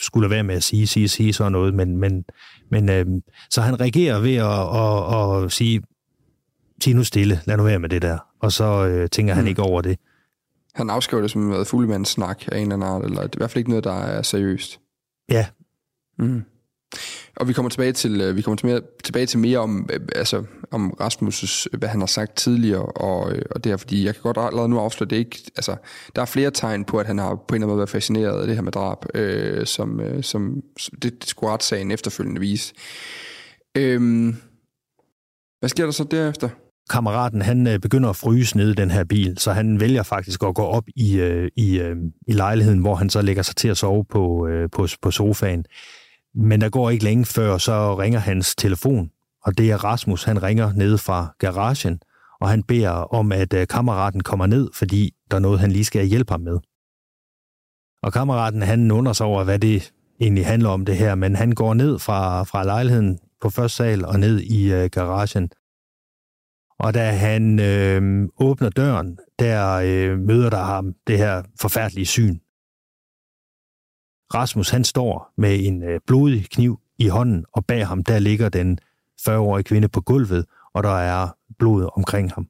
skulle 0.00 0.30
være 0.30 0.42
med 0.42 0.54
at 0.54 0.62
sige, 0.62 0.86
sige, 0.86 1.08
sige 1.08 1.32
sådan 1.32 1.52
noget. 1.52 1.74
Men, 1.74 1.96
men, 1.96 2.24
men 2.70 2.88
øh, 2.88 3.06
så 3.50 3.60
han 3.60 3.80
reagerer 3.80 4.18
ved 4.18 4.34
at, 4.34 4.46
at, 5.38 5.44
at 5.44 5.52
sige, 5.52 5.82
sig 6.82 6.94
nu 6.94 7.04
stille, 7.04 7.40
lad 7.44 7.56
nu 7.56 7.62
være 7.62 7.78
med 7.78 7.88
det 7.88 8.02
der. 8.02 8.18
Og 8.40 8.52
så 8.52 8.86
øh, 8.86 9.08
tænker 9.08 9.34
han 9.34 9.44
mm. 9.44 9.48
ikke 9.48 9.62
over 9.62 9.80
det. 9.80 9.98
Han 10.74 10.90
afskriver 10.90 11.20
det 11.20 11.30
som 11.30 11.42
noget 11.42 11.66
fuldmands 11.66 12.08
snak 12.08 12.42
af 12.52 12.56
en 12.56 12.62
eller 12.62 12.74
anden 12.74 12.88
art, 12.88 13.04
eller 13.04 13.22
det 13.22 13.34
er 13.34 13.36
i 13.36 13.40
hvert 13.40 13.50
fald 13.50 13.60
ikke 13.60 13.70
noget, 13.70 13.84
der 13.84 13.92
er 13.92 14.22
seriøst. 14.22 14.80
Ja. 15.30 15.46
Mm. 16.18 16.42
Og 17.36 17.48
vi 17.48 17.52
kommer 17.52 17.68
tilbage 17.68 17.92
til 17.92 18.20
øh, 18.20 18.36
vi 18.36 18.42
kommer 18.42 18.56
til 18.56 18.66
mere, 18.66 18.80
tilbage 19.04 19.26
til 19.26 19.38
mere 19.38 19.58
om 19.58 19.88
øh, 19.92 20.00
altså 20.16 20.44
om 20.70 20.94
Rasmus' 21.00 21.66
hvad 21.78 21.88
han 21.88 22.00
har 22.00 22.06
sagt 22.06 22.36
tidligere 22.36 22.84
og 22.84 23.32
øh, 23.32 23.42
og 23.50 23.64
det 23.64 23.72
her 23.72 23.76
fordi 23.76 24.04
jeg 24.04 24.14
kan 24.14 24.22
godt 24.22 24.38
allerede 24.38 24.68
nu 24.68 24.78
afsløre 24.78 25.10
det 25.10 25.16
ikke 25.16 25.38
altså 25.56 25.76
der 26.16 26.22
er 26.22 26.26
flere 26.26 26.50
tegn 26.50 26.84
på 26.84 26.98
at 26.98 27.06
han 27.06 27.18
har 27.18 27.34
på 27.34 27.34
en 27.34 27.42
eller 27.54 27.54
anden 27.54 27.68
måde 27.68 27.78
været 27.78 27.90
fascineret 27.90 28.40
af 28.40 28.46
det 28.46 28.56
her 28.56 28.62
med 28.62 28.72
drab 28.72 28.98
øh, 29.14 29.66
som 29.66 30.00
øh, 30.00 30.22
som 30.22 30.62
det, 31.02 31.02
det 31.02 31.28
skulle 31.28 31.52
retssagen 31.52 31.90
efterfølgende 31.90 32.40
vise. 32.40 32.74
Øhm, 33.76 34.36
hvad 35.60 35.68
sker 35.68 35.84
der 35.84 35.92
så 35.92 36.04
derefter? 36.04 36.48
Kammeraten 36.90 37.42
han 37.42 37.66
øh, 37.66 37.78
begynder 37.78 38.10
at 38.10 38.16
fryse 38.16 38.56
nede 38.56 38.70
i 38.70 38.74
den 38.74 38.90
her 38.90 39.04
bil, 39.04 39.38
så 39.38 39.52
han 39.52 39.80
vælger 39.80 40.02
faktisk 40.02 40.42
at 40.42 40.54
gå 40.54 40.62
op 40.62 40.84
i, 40.96 41.20
øh, 41.20 41.50
i, 41.56 41.78
øh, 41.78 41.96
i 42.28 42.32
lejligheden, 42.32 42.78
hvor 42.78 42.94
han 42.94 43.10
så 43.10 43.22
lægger 43.22 43.42
sig 43.42 43.56
til 43.56 43.68
at 43.68 43.76
sove 43.76 44.04
på, 44.04 44.46
øh, 44.46 44.70
på, 44.70 44.86
på 45.02 45.10
sofaen. 45.10 45.64
Men 46.34 46.60
der 46.60 46.68
går 46.68 46.90
ikke 46.90 47.04
længe 47.04 47.24
før, 47.24 47.58
så 47.58 47.98
ringer 47.98 48.18
hans 48.20 48.54
telefon, 48.54 49.10
og 49.44 49.58
det 49.58 49.70
er 49.70 49.84
Rasmus, 49.84 50.24
han 50.24 50.42
ringer 50.42 50.72
ned 50.72 50.98
fra 50.98 51.34
garagen, 51.38 52.00
og 52.40 52.48
han 52.48 52.62
beder 52.62 52.90
om, 52.90 53.32
at 53.32 53.54
øh, 53.54 53.66
kammeraten 53.66 54.20
kommer 54.20 54.46
ned, 54.46 54.70
fordi 54.74 55.14
der 55.30 55.36
er 55.36 55.40
noget, 55.40 55.60
han 55.60 55.72
lige 55.72 55.84
skal 55.84 56.06
hjælpe 56.06 56.32
ham 56.32 56.40
med. 56.40 56.58
Og 58.02 58.12
kammeraten, 58.12 58.62
han 58.62 58.90
undrer 58.90 59.12
sig 59.12 59.26
over, 59.26 59.44
hvad 59.44 59.58
det 59.58 59.92
egentlig 60.20 60.46
handler 60.46 60.68
om 60.68 60.84
det 60.84 60.96
her, 60.96 61.14
men 61.14 61.36
han 61.36 61.52
går 61.52 61.74
ned 61.74 61.98
fra, 61.98 62.42
fra 62.42 62.64
lejligheden 62.64 63.18
på 63.40 63.50
første 63.50 63.76
sal 63.76 64.04
og 64.04 64.20
ned 64.20 64.40
i 64.40 64.72
øh, 64.72 64.90
garagen, 64.90 65.50
og 66.82 66.94
da 66.94 67.10
han 67.10 67.60
øh, 67.60 68.28
åbner 68.38 68.70
døren, 68.70 69.18
der 69.38 69.72
øh, 69.74 70.18
møder 70.18 70.50
der 70.50 70.62
ham 70.62 70.94
det 71.06 71.18
her 71.18 71.42
forfærdelige 71.60 72.06
syn. 72.06 72.38
Rasmus 74.34 74.70
han 74.70 74.84
står 74.84 75.32
med 75.36 75.66
en 75.66 75.82
øh, 75.82 76.00
blodig 76.06 76.50
kniv 76.50 76.80
i 76.98 77.08
hånden, 77.08 77.44
og 77.52 77.66
bag 77.66 77.86
ham 77.86 78.04
der 78.04 78.18
ligger 78.18 78.48
den 78.48 78.78
40-årige 79.20 79.64
kvinde 79.64 79.88
på 79.88 80.00
gulvet, 80.00 80.46
og 80.74 80.82
der 80.82 80.98
er 80.98 81.28
blod 81.58 81.88
omkring 81.96 82.32
ham. 82.32 82.48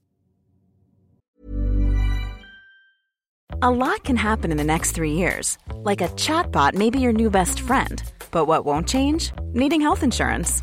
A 3.63 3.71
lot 3.71 4.01
can 4.05 4.17
happen 4.17 4.51
in 4.51 4.57
the 4.57 4.67
next 4.67 4.95
three 4.95 5.13
years. 5.13 5.59
Like 5.91 6.05
a 6.05 6.09
chatbot 6.17 6.75
may 6.75 6.91
be 6.91 6.99
your 6.99 7.13
new 7.13 7.31
best 7.31 7.61
friend. 7.61 8.03
But 8.33 8.49
what 8.49 8.65
won't 8.65 8.89
change? 8.89 9.33
Needing 9.55 9.83
health 9.83 10.03
insurance. 10.03 10.63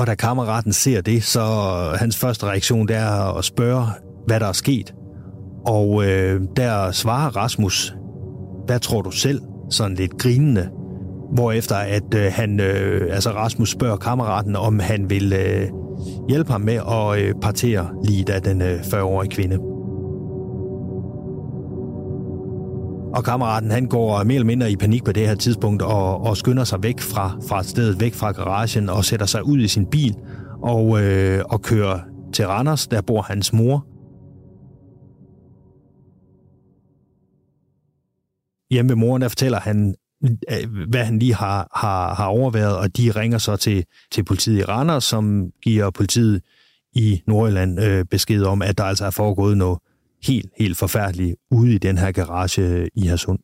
Og 0.00 0.06
da 0.06 0.14
kammeraten 0.14 0.72
ser 0.72 1.00
det, 1.00 1.24
så 1.24 1.40
hans 1.98 2.16
første 2.16 2.46
reaktion 2.46 2.88
det 2.88 2.96
er 2.96 3.38
at 3.38 3.44
spørge, 3.44 3.86
hvad 4.26 4.40
der 4.40 4.46
er 4.46 4.52
sket. 4.52 4.94
Og 5.66 6.04
øh, 6.04 6.40
der 6.56 6.90
svarer 6.90 7.36
Rasmus, 7.36 7.94
hvad 8.66 8.80
tror 8.80 9.02
du 9.02 9.10
selv? 9.10 9.40
Sådan 9.70 9.96
lidt 9.96 10.18
grinende. 10.18 10.68
Hvorefter 11.32 11.76
at 11.76 12.14
øh, 12.14 12.32
han, 12.32 12.60
øh, 12.60 13.14
altså 13.14 13.30
Rasmus 13.30 13.70
spørger 13.70 13.96
kammeraten, 13.96 14.56
om 14.56 14.78
han 14.78 15.10
vil 15.10 15.32
øh, 15.32 15.68
hjælpe 16.28 16.52
ham 16.52 16.60
med 16.60 16.74
at 16.74 17.18
øh, 17.18 17.34
partere 17.42 17.88
lige 18.04 18.32
af 18.32 18.42
den 18.42 18.62
øh, 18.62 18.80
40-årige 18.80 19.30
kvinde. 19.30 19.58
Og 23.14 23.24
kammeraten 23.24 23.70
han 23.70 23.86
går 23.86 24.24
mere 24.24 24.34
eller 24.34 24.46
mindre 24.46 24.72
i 24.72 24.76
panik 24.76 25.04
på 25.04 25.12
det 25.12 25.28
her 25.28 25.34
tidspunkt 25.34 25.82
og, 25.82 26.20
og 26.20 26.36
skynder 26.36 26.64
sig 26.64 26.82
væk 26.82 27.00
fra, 27.00 27.38
fra 27.48 27.62
stedet, 27.62 28.00
væk 28.00 28.14
fra 28.14 28.32
garagen 28.32 28.88
og 28.88 29.04
sætter 29.04 29.26
sig 29.26 29.44
ud 29.44 29.58
i 29.58 29.68
sin 29.68 29.86
bil 29.86 30.14
og, 30.62 31.02
øh, 31.02 31.44
og 31.44 31.62
kører 31.62 32.00
til 32.32 32.46
Randers, 32.46 32.86
der 32.86 33.00
bor 33.00 33.22
hans 33.22 33.52
mor. 33.52 33.86
Hjemme 38.70 38.88
ved 38.88 38.96
moren, 38.96 39.22
der 39.22 39.28
fortæller 39.28 39.60
han, 39.60 39.94
øh, 40.24 40.88
hvad 40.88 41.04
han 41.04 41.18
lige 41.18 41.34
har, 41.34 41.68
har, 41.74 42.14
har 42.14 42.26
overværet, 42.26 42.76
og 42.76 42.96
de 42.96 43.10
ringer 43.10 43.38
så 43.38 43.56
til, 43.56 43.84
til 44.12 44.24
politiet 44.24 44.58
i 44.58 44.64
Randers, 44.64 45.04
som 45.04 45.50
giver 45.62 45.90
politiet 45.90 46.42
i 46.92 47.22
Nordjylland 47.26 47.80
øh, 47.80 48.04
besked 48.04 48.44
om, 48.44 48.62
at 48.62 48.78
der 48.78 48.84
altså 48.84 49.06
er 49.06 49.10
foregået 49.10 49.56
noget 49.56 49.78
helt, 50.26 50.50
helt 50.58 50.78
forfærdeligt 50.78 51.36
ude 51.50 51.74
i 51.74 51.78
den 51.78 51.98
her 51.98 52.12
garage 52.12 52.88
i 52.94 53.06
Hersund. 53.06 53.38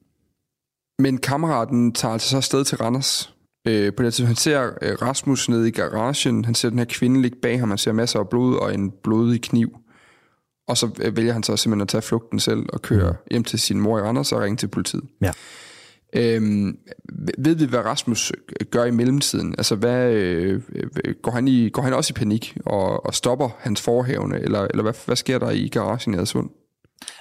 Men 0.98 1.18
kammeraten 1.18 1.92
tager 1.92 2.12
altså 2.12 2.28
så 2.28 2.36
afsted 2.36 2.64
til 2.64 2.78
Randers. 2.78 3.34
Øh, 3.68 3.92
på 3.96 4.02
det 4.02 4.14
tidspunkt, 4.14 4.28
han 4.28 4.36
ser 4.36 4.70
øh, 4.82 5.02
Rasmus 5.02 5.48
nede 5.48 5.68
i 5.68 5.70
garagen, 5.70 6.44
han 6.44 6.54
ser 6.54 6.70
den 6.70 6.78
her 6.78 6.86
kvinde 6.88 7.22
ligge 7.22 7.38
bag 7.42 7.58
ham, 7.58 7.68
han 7.68 7.78
ser 7.78 7.92
masser 7.92 8.18
af 8.18 8.28
blod 8.28 8.56
og 8.56 8.74
en 8.74 8.92
blodig 9.02 9.42
kniv. 9.42 9.76
Og 10.68 10.76
så 10.76 10.90
øh, 11.02 11.16
vælger 11.16 11.32
han 11.32 11.42
så 11.42 11.56
simpelthen 11.56 11.82
at 11.82 11.88
tage 11.88 12.02
flugten 12.02 12.40
selv 12.40 12.66
og 12.68 12.82
køre 12.82 13.10
mm. 13.10 13.18
hjem 13.30 13.44
til 13.44 13.58
sin 13.58 13.80
mor 13.80 13.98
i 13.98 14.02
Randers 14.02 14.32
og 14.32 14.40
ringe 14.40 14.56
til 14.56 14.68
politiet. 14.68 15.04
Ja. 15.20 15.32
Øhm, 16.16 16.78
ved 17.38 17.54
vi, 17.54 17.64
hvad 17.64 17.80
Rasmus 17.80 18.32
gør 18.70 18.84
i 18.84 18.90
mellemtiden? 18.90 19.54
Altså, 19.58 19.76
hvad, 19.76 20.12
øh, 20.12 20.62
går, 21.22 21.30
han 21.30 21.48
i, 21.48 21.68
går 21.68 21.82
han 21.82 21.94
også 21.94 22.12
i 22.16 22.18
panik 22.18 22.56
og, 22.66 23.06
og 23.06 23.14
stopper 23.14 23.48
hans 23.58 23.82
forhævne, 23.82 24.40
eller, 24.40 24.60
eller 24.60 24.82
hvad, 24.82 24.92
hvad 25.06 25.16
sker 25.16 25.38
der 25.38 25.50
i 25.50 25.68
garagen 25.68 26.14
i 26.14 26.16
Adsund? 26.16 26.50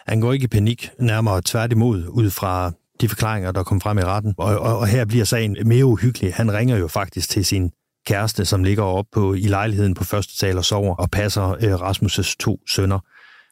Han 0.08 0.22
går 0.22 0.34
ikke 0.34 0.44
i 0.44 0.48
panik, 0.48 0.90
nærmere 1.00 1.42
tværtimod, 1.46 2.08
ud 2.08 2.30
fra 2.30 2.72
de 3.02 3.10
forklaringer, 3.10 3.52
der 3.52 3.64
kom 3.64 3.82
frem 3.82 3.98
i 3.98 4.02
retten. 4.02 4.34
Og, 4.38 4.60
og, 4.60 4.78
og 4.78 4.88
her 4.88 5.06
bliver 5.06 5.26
sagen 5.26 5.58
mere 5.66 5.86
uhyggelig. 5.86 6.34
Han 6.34 6.54
ringer 6.54 6.78
jo 6.78 6.88
faktisk 6.88 7.30
til 7.30 7.46
sin 7.46 7.72
kæreste, 8.06 8.46
som 8.46 8.64
ligger 8.64 8.84
op 8.84 9.06
på, 9.12 9.34
i 9.34 9.48
lejligheden 9.48 9.94
på 9.94 10.04
første 10.04 10.38
sal 10.38 10.58
og 10.58 10.66
sover, 10.66 10.96
og 10.96 11.12
passer 11.12 11.50
øh, 11.50 11.74
Rasmus' 11.74 12.36
to 12.40 12.60
sønner. 12.68 13.00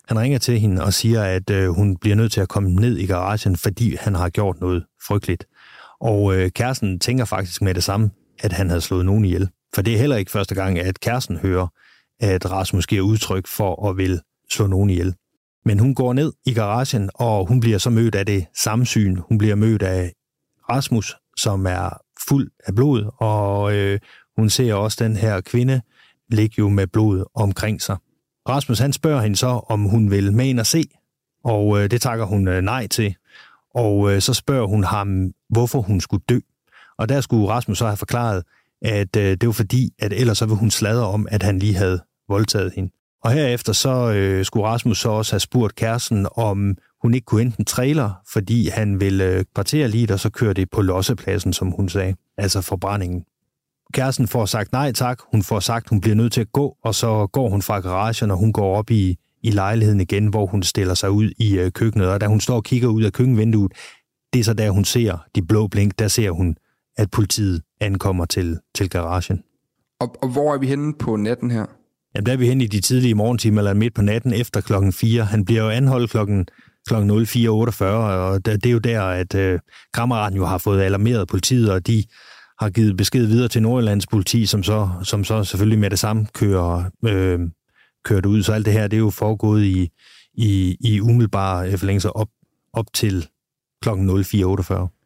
Han 0.08 0.20
ringer 0.20 0.40
til 0.40 0.60
hende 0.60 0.84
og 0.84 0.94
siger, 0.94 1.24
at 1.24 1.50
øh, 1.50 1.70
hun 1.70 1.98
bliver 1.98 2.16
nødt 2.16 2.32
til 2.32 2.42
at 2.42 2.50
komme 2.50 2.70
ned 2.70 2.98
i 2.98 3.06
garagen, 3.06 3.56
fordi 3.56 3.96
han 4.00 4.16
har 4.16 4.30
gjort 4.30 4.62
noget 4.62 4.86
frygteligt. 5.08 5.46
Og 6.02 6.36
øh, 6.36 6.52
kæresten 6.52 7.00
tænker 7.00 7.26
faktisk 7.26 7.62
med 7.62 7.74
det 7.74 7.84
samme, 7.84 8.10
at 8.40 8.54
han 8.54 8.70
havde 8.70 8.82
slået 8.82 9.06
nogen 9.06 9.26
ihjel. 9.26 9.50
For 9.76 9.82
det 9.82 9.94
er 9.94 9.98
heller 9.98 10.16
ikke 10.16 10.32
første 10.32 10.56
gang, 10.56 10.80
at 10.80 11.00
kæresten 11.00 11.38
hører, 11.38 11.68
at 12.20 12.52
Rasmus 12.52 12.88
giver 12.88 13.02
udtryk 13.02 13.48
for 13.48 13.90
at 13.90 13.98
vil 13.98 14.22
slå 14.52 14.68
nogen 14.68 14.90
ihjel. 14.90 15.16
Men 15.66 15.80
hun 15.80 15.96
går 15.96 16.14
ned 16.14 16.34
i 16.46 16.54
garagen, 16.54 17.10
og 17.16 17.48
hun 17.48 17.60
bliver 17.60 17.78
så 17.78 17.90
mødt 17.90 18.16
af 18.16 18.26
det 18.26 18.46
samme 18.56 18.86
syn. 18.86 19.18
Hun 19.18 19.38
bliver 19.38 19.56
mødt 19.56 19.84
af 19.84 20.14
Rasmus, 20.70 21.16
som 21.38 21.66
er 21.66 21.98
fuld 22.28 22.52
af 22.68 22.76
blod, 22.76 23.12
og 23.18 23.76
øh, 23.76 24.00
hun 24.38 24.50
ser 24.50 24.74
også 24.74 25.04
den 25.04 25.16
her 25.16 25.42
kvinde 25.42 25.82
ligge 26.32 26.56
jo 26.58 26.70
med 26.70 26.88
blod 26.88 27.26
omkring 27.36 27.82
sig. 27.82 27.98
Rasmus 28.50 28.80
han 28.80 28.94
spørger 28.94 29.22
hende 29.22 29.36
så, 29.36 29.48
om 29.48 29.84
hun 29.84 30.12
vil 30.12 30.34
med 30.34 30.46
ind 30.46 30.60
og 30.60 30.66
se, 30.66 30.84
Og 31.44 31.80
øh, 31.80 31.92
det 31.92 32.02
takker 32.02 32.26
hun 32.26 32.48
øh, 32.48 32.62
nej 32.62 32.88
til. 32.88 33.16
Og 33.76 34.14
øh, 34.14 34.22
så 34.22 34.34
spørger 34.34 34.68
hun 34.68 34.84
ham, 34.84 35.32
hvorfor 35.50 35.82
hun 35.82 36.02
skulle 36.02 36.24
dø. 36.30 36.40
Og 36.98 37.10
der 37.10 37.22
skulle 37.22 37.48
Rasmus 37.48 37.78
så 37.78 37.86
have 37.86 37.98
forklaret, 37.98 38.44
at 38.82 39.16
øh, 39.16 39.38
det 39.42 39.48
var 39.48 39.54
fordi, 39.54 39.90
at 40.00 40.14
ellers 40.14 40.38
så 40.38 40.46
ville 40.46 40.60
hun 40.60 40.72
sladre 40.72 41.08
om, 41.08 41.28
at 41.32 41.44
han 41.44 41.60
lige 41.60 41.76
havde 41.76 42.04
voldtaget 42.30 42.74
hende. 42.76 42.92
Og 43.24 43.32
herefter 43.32 43.74
så 43.74 44.12
øh, 44.12 44.46
skulle 44.46 44.66
Rasmus 44.66 45.00
så 45.00 45.10
også 45.10 45.34
have 45.34 45.40
spurgt 45.40 45.76
kæresten, 45.76 46.28
om 46.36 46.78
hun 47.02 47.14
ikke 47.14 47.26
kunne 47.26 47.42
enten 47.42 47.66
trailer, 47.66 48.12
fordi 48.34 48.68
han 48.68 49.00
ville 49.00 49.26
øh, 49.26 49.46
partere 49.56 49.88
lige, 49.88 50.14
og 50.14 50.20
så 50.20 50.30
køre 50.30 50.54
det 50.54 50.70
på 50.70 50.82
lossepladsen, 50.82 51.54
som 51.54 51.72
hun 51.72 51.90
sagde, 51.90 52.16
altså 52.38 52.62
forbrændingen. 52.62 53.24
Kæresten 53.94 54.28
får 54.28 54.46
sagt 54.46 54.72
nej 54.72 54.92
tak, 54.92 55.20
hun 55.32 55.44
får 55.44 55.60
sagt, 55.60 55.90
hun 55.90 56.02
bliver 56.02 56.16
nødt 56.16 56.34
til 56.34 56.42
at 56.42 56.52
gå, 56.52 56.78
og 56.84 56.96
så 56.96 57.28
går 57.28 57.50
hun 57.50 57.62
fra 57.62 57.80
garagen, 57.80 58.32
og 58.32 58.38
hun 58.38 58.54
går 58.54 58.78
op 58.78 58.92
i, 58.92 59.18
i 59.44 59.52
lejligheden 59.52 60.02
igen, 60.02 60.28
hvor 60.28 60.46
hun 60.46 60.64
stiller 60.64 60.94
sig 60.94 61.12
ud 61.12 61.32
i 61.38 61.58
øh, 61.58 61.72
køkkenet, 61.72 62.08
og 62.08 62.22
da 62.22 62.28
hun 62.28 62.40
står 62.40 62.56
og 62.56 62.64
kigger 62.64 62.88
ud 62.88 63.04
af 63.04 63.14
køkkenvinduet, 63.14 63.72
det 64.34 64.40
er 64.40 64.44
så 64.44 64.54
der, 64.54 64.70
hun 64.70 64.86
ser 64.86 65.26
de 65.36 65.42
blå 65.42 65.68
blink, 65.68 66.00
der 66.00 66.08
ser 66.08 66.32
hun, 66.32 66.56
at 66.98 67.12
politiet 67.12 67.62
ankommer 67.82 68.26
til, 68.26 68.60
til 68.76 68.90
garagen. 68.90 69.44
Og, 70.00 70.16
og 70.22 70.30
hvor 70.30 70.54
er 70.54 70.58
vi 70.58 70.68
henne 70.68 70.94
på 70.94 71.16
natten 71.16 71.52
her? 71.52 71.66
Ja, 72.16 72.20
der 72.20 72.34
er 72.34 72.38
vi 72.38 72.48
hen 72.48 72.62
i 72.62 72.68
de 72.68 72.82
tidlige 72.82 73.16
morgentimer, 73.16 73.62
eller 73.62 73.74
midt 73.74 73.94
på 73.94 74.02
natten 74.02 74.34
efter 74.34 74.62
klokken 74.62 74.94
4. 74.94 75.26
Han 75.26 75.46
bliver 75.46 75.64
jo 75.64 75.70
anholdt 75.70 76.12
klokken, 76.12 76.48
klokken 76.88 77.12
04.48, 77.12 77.84
og 77.84 78.46
det 78.46 78.66
er 78.66 78.72
jo 78.72 78.78
der, 78.78 79.02
at 79.02 79.36
øh, 79.36 79.60
kammeraten 79.94 80.38
jo 80.38 80.46
har 80.46 80.58
fået 80.58 80.82
alarmeret 80.82 81.28
politiet, 81.28 81.72
og 81.72 81.88
de 81.88 82.04
har 82.60 82.70
givet 82.70 82.98
besked 82.98 83.26
videre 83.26 83.48
til 83.48 83.62
Nordjyllands 83.62 84.08
politi, 84.08 84.46
som 84.46 84.64
så, 84.64 84.90
som 85.04 85.24
så 85.24 85.44
selvfølgelig 85.44 85.80
med 85.80 85.90
det 85.90 86.00
samme 86.00 86.28
kører, 86.34 86.84
øh, 87.06 87.40
kørt 88.06 88.26
ud. 88.26 88.44
Så 88.44 88.54
alt 88.54 88.66
det 88.66 88.74
her, 88.74 88.88
det 88.88 88.98
er 88.98 89.02
jo 89.02 89.10
foregået 89.10 89.64
i, 89.64 89.90
i, 90.34 90.78
i 90.80 91.02
umiddelbare 91.02 91.72
øh, 91.72 91.78
forlængelser 91.78 92.10
op, 92.10 92.28
op 92.74 92.86
til 92.94 93.28
klokken 93.82 94.10
04.48. 94.10 95.03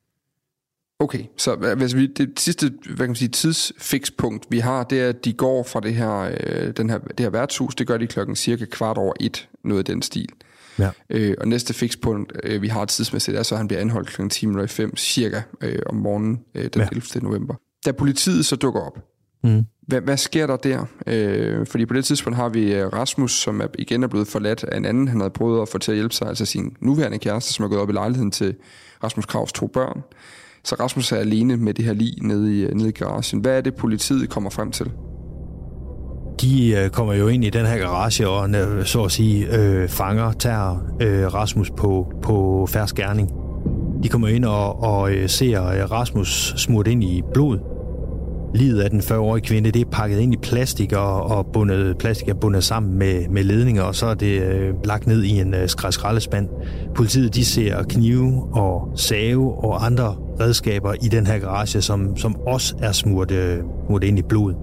Okay, 0.99 1.23
så 1.37 1.75
hvis 1.77 1.95
vi, 1.95 2.07
det 2.07 2.39
sidste 2.39 2.71
hvad 2.85 2.97
kan 2.97 3.07
man 3.07 3.15
sige, 3.15 3.29
tidsfikspunkt, 3.29 4.45
vi 4.49 4.59
har, 4.59 4.83
det 4.83 5.01
er, 5.01 5.09
at 5.09 5.25
de 5.25 5.33
går 5.33 5.63
fra 5.63 5.79
det 5.79 5.95
her, 5.95 6.31
øh, 6.39 6.73
den 6.77 6.89
her, 6.89 6.97
det 6.97 7.19
her 7.19 7.29
værtshus, 7.29 7.75
det 7.75 7.87
gør 7.87 7.97
de 7.97 8.07
klokken 8.07 8.35
cirka 8.35 8.65
kvart 8.65 8.97
over 8.97 9.13
et, 9.19 9.49
noget 9.63 9.79
af 9.79 9.85
den 9.85 10.01
stil. 10.01 10.29
Ja. 10.79 10.89
Øh, 11.09 11.35
og 11.37 11.47
næste 11.47 11.73
fikspunkt, 11.73 12.33
øh, 12.43 12.61
vi 12.61 12.67
har 12.67 12.85
tidsmæssigt, 12.85 13.37
er 13.37 13.43
så, 13.43 13.55
at 13.55 13.59
han 13.59 13.67
bliver 13.67 13.81
anholdt 13.81 14.09
kl. 14.09 14.21
10.05 14.21 14.95
cirka 14.95 15.41
øh, 15.61 15.79
om 15.85 15.95
morgenen 15.95 16.39
øh, 16.55 16.69
den 16.73 16.81
ja. 16.81 16.87
11. 16.91 17.21
november. 17.21 17.55
Da 17.85 17.91
politiet 17.91 18.45
så 18.45 18.55
dukker 18.55 18.81
op, 18.81 18.99
mm. 19.43 19.63
hvad, 19.81 20.01
hvad 20.01 20.17
sker 20.17 20.47
der 20.47 20.57
der? 20.57 20.85
Øh, 21.07 21.65
fordi 21.65 21.85
på 21.85 21.93
det 21.93 22.05
tidspunkt 22.05 22.37
har 22.37 22.49
vi 22.49 22.73
øh, 22.73 22.87
Rasmus, 22.87 23.31
som 23.31 23.61
er, 23.61 23.67
igen 23.79 24.03
er 24.03 24.07
blevet 24.07 24.27
forladt 24.27 24.63
af 24.63 24.77
en 24.77 24.85
anden, 24.85 25.07
han 25.07 25.19
havde 25.19 25.31
prøvet 25.31 25.61
at 25.61 25.69
få 25.69 25.77
til 25.77 25.91
at 25.91 25.97
hjælpe 25.97 26.15
sig, 26.15 26.27
altså 26.27 26.45
sin 26.45 26.75
nuværende 26.81 27.19
kæreste, 27.19 27.53
som 27.53 27.65
er 27.65 27.69
gået 27.69 27.81
op 27.81 27.89
i 27.89 27.93
lejligheden 27.93 28.31
til 28.31 28.55
Rasmus 29.03 29.25
Kravs 29.25 29.53
to 29.53 29.67
børn. 29.67 30.01
Så 30.67 30.75
Rasmus 30.79 31.11
er 31.11 31.17
alene 31.17 31.57
med 31.57 31.73
det 31.73 31.85
her 31.85 31.93
lig 31.93 32.13
nede 32.21 32.61
i, 32.61 32.67
nede 32.73 32.89
i 32.89 32.91
garagen. 32.91 33.39
Hvad 33.39 33.57
er 33.57 33.61
det, 33.61 33.75
politiet 33.75 34.29
kommer 34.29 34.49
frem 34.49 34.71
til? 34.71 34.91
De 36.41 36.75
øh, 36.77 36.89
kommer 36.89 37.13
jo 37.13 37.27
ind 37.27 37.43
i 37.43 37.49
den 37.49 37.65
her 37.65 37.77
garage 37.77 38.27
og 38.27 38.49
øh, 38.49 38.85
så 38.85 39.03
at 39.03 39.11
sige 39.11 39.57
øh, 39.57 39.89
fanger, 39.89 40.31
tager 40.31 40.85
øh, 41.01 41.33
Rasmus 41.33 41.71
på, 41.77 42.13
på 42.21 42.67
færds 42.69 42.93
gerning. 42.93 43.31
De 44.03 44.09
kommer 44.09 44.27
ind 44.27 44.45
og, 44.45 44.83
og 44.83 45.11
øh, 45.11 45.29
ser 45.29 45.65
øh, 45.65 45.91
Rasmus 45.91 46.53
smurt 46.57 46.87
ind 46.87 47.03
i 47.03 47.21
blod. 47.33 47.76
Livet 48.55 48.81
af 48.81 48.89
den 48.89 48.99
40-årige 48.99 49.45
kvinde, 49.45 49.71
det 49.71 49.81
er 49.81 49.89
pakket 49.91 50.19
ind 50.19 50.33
i 50.33 50.37
plastik, 50.37 50.93
og, 50.93 51.23
og 51.23 51.45
bundet, 51.53 51.97
plastik 51.97 52.29
er 52.29 52.33
bundet 52.33 52.63
sammen 52.63 52.97
med, 52.97 53.27
med 53.29 53.43
ledninger, 53.43 53.83
og 53.83 53.95
så 53.95 54.05
er 54.05 54.13
det 54.13 54.41
øh, 54.41 54.73
lagt 54.83 55.07
ned 55.07 55.23
i 55.23 55.39
en 55.39 55.53
øh, 55.53 55.69
skraldespand. 55.69 56.49
Politiet 56.95 57.35
de 57.35 57.45
ser 57.45 57.83
knive 57.83 58.47
og 58.53 58.91
save 58.95 59.63
og 59.63 59.85
andre 59.85 60.15
redskaber 60.39 60.93
i 60.93 61.07
den 61.07 61.27
her 61.27 61.39
garage, 61.39 61.81
som, 61.81 62.17
som 62.17 62.35
også 62.35 62.75
er 62.79 62.91
smurt, 62.91 63.31
øh, 63.31 63.57
smurt 63.87 64.03
ind 64.03 64.19
i 64.19 64.21
blod. 64.21 64.53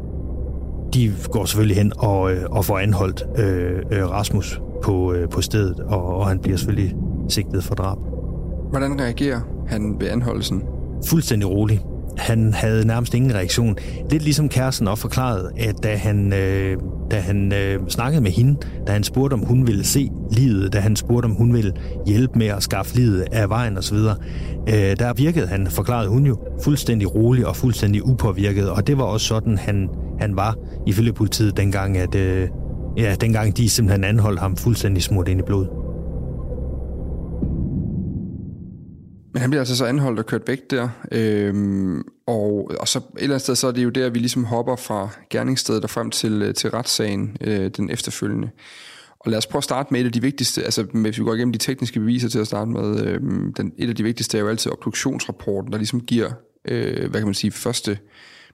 De 0.94 1.12
går 1.31 1.44
selvfølgelig 1.44 1.77
hen 1.77 1.92
og, 1.99 2.33
øh, 2.33 2.42
og 2.51 2.64
får 2.64 2.79
anholdt 2.79 3.23
øh, 3.38 3.83
øh, 3.90 4.11
Rasmus 4.11 4.61
på, 4.83 5.12
øh, 5.12 5.29
på 5.29 5.42
stedet, 5.42 5.81
og, 5.81 6.16
og 6.16 6.27
han 6.27 6.38
bliver 6.38 6.57
selvfølgelig 6.57 6.94
sigtet 7.29 7.64
for 7.64 7.75
drab. 7.75 7.99
Hvordan 8.70 9.01
reagerer 9.01 9.40
han 9.68 9.97
ved 10.01 10.09
anholdelsen? 10.09 10.62
Fuldstændig 11.07 11.51
rolig. 11.51 11.81
Han 12.18 12.53
havde 12.53 12.87
nærmest 12.87 13.14
ingen 13.14 13.35
reaktion. 13.35 13.77
Lidt 14.11 14.22
ligesom 14.22 14.48
kæresten 14.48 14.88
også 14.88 15.00
forklarede, 15.00 15.50
at 15.59 15.74
da 15.83 15.96
han, 15.96 16.33
øh, 16.33 16.77
da 17.11 17.20
han 17.20 17.53
øh, 17.53 17.81
snakkede 17.88 18.22
med 18.22 18.31
hende, 18.31 18.57
da 18.87 18.92
han 18.92 19.05
spurgte, 19.05 19.35
om 19.35 19.40
hun 19.40 19.66
ville 19.66 19.85
se 19.85 20.11
livet, 20.33 20.72
da 20.72 20.81
han 20.81 20.96
spurgte, 20.96 21.27
om 21.27 21.33
hun 21.33 21.55
ville 21.55 21.72
hjælpe 22.07 22.38
med 22.38 22.46
at 22.46 22.62
skaffe 22.62 22.96
livet 22.96 23.24
af 23.33 23.48
vejen 23.48 23.79
osv., 23.79 23.96
øh, 24.68 24.74
der 24.98 25.12
virkede 25.12 25.46
han, 25.46 25.66
forklarede 25.66 26.09
hun 26.09 26.27
jo, 26.27 26.38
fuldstændig 26.62 27.14
rolig 27.14 27.46
og 27.46 27.57
fuldstændig 27.57 28.07
upåvirket, 28.07 28.70
og 28.70 28.87
det 28.87 28.98
var 28.98 29.05
også 29.05 29.27
sådan, 29.27 29.59
han, 29.59 29.88
han 30.20 30.37
var 30.37 30.57
ifølge 30.87 31.12
politiet 31.12 31.57
dengang, 31.57 31.96
at 31.96 32.14
øh, 32.14 32.48
ja, 32.96 33.14
dengang 33.20 33.57
de 33.57 33.68
simpelthen 33.68 34.05
anholdt 34.05 34.40
ham 34.40 34.57
fuldstændig 34.57 35.03
smurt 35.03 35.29
ind 35.29 35.40
i 35.40 35.42
blod. 35.42 35.84
Men 39.35 39.40
han 39.40 39.51
bliver 39.51 39.61
altså 39.61 39.77
så 39.77 39.85
anholdt 39.85 40.18
og 40.18 40.27
kørt 40.27 40.49
væk 40.49 40.70
der, 40.70 40.88
øhm, 41.12 42.03
og, 42.27 42.70
og 42.81 42.88
så 42.88 42.99
et 42.99 43.05
eller 43.16 43.35
andet 43.35 43.42
sted, 43.42 43.55
så 43.55 43.66
er 43.66 43.73
det 43.73 43.85
jo 43.85 43.88
der, 43.88 44.11
vi 44.11 44.18
ligesom 44.18 44.44
hopper 44.44 44.77
fra 44.77 45.09
gerningsstedet 45.31 45.85
og 45.85 45.90
frem 45.90 46.11
til, 46.11 46.42
øh, 46.42 46.55
til 46.55 46.70
retssagen 46.70 47.37
øh, 47.40 47.70
den 47.77 47.90
efterfølgende. 47.90 48.51
Og 49.18 49.31
lad 49.31 49.38
os 49.38 49.47
prøve 49.47 49.61
at 49.61 49.64
starte 49.64 49.88
med 49.92 50.01
et 50.01 50.05
af 50.05 50.12
de 50.12 50.23
vigtigste, 50.23 50.64
altså 50.64 50.83
hvis 50.83 51.18
vi 51.18 51.25
går 51.25 51.35
igennem 51.35 51.53
de 51.53 51.59
tekniske 51.59 52.01
beviser 52.01 52.29
til 52.29 52.38
at 52.38 52.47
starte 52.47 52.70
med, 52.70 53.07
øh, 53.07 53.20
den, 53.57 53.73
et 53.79 53.88
af 53.88 53.94
de 53.94 54.03
vigtigste 54.03 54.38
er 54.38 54.42
jo 54.42 54.49
altid 54.49 54.73
obduktionsrapporten, 54.73 55.73
der 55.73 55.79
ligesom 55.79 56.01
giver, 56.01 56.31
øh, 56.64 57.11
hvad 57.11 57.20
kan 57.20 57.27
man 57.27 57.35
sige, 57.35 57.51
første 57.51 57.99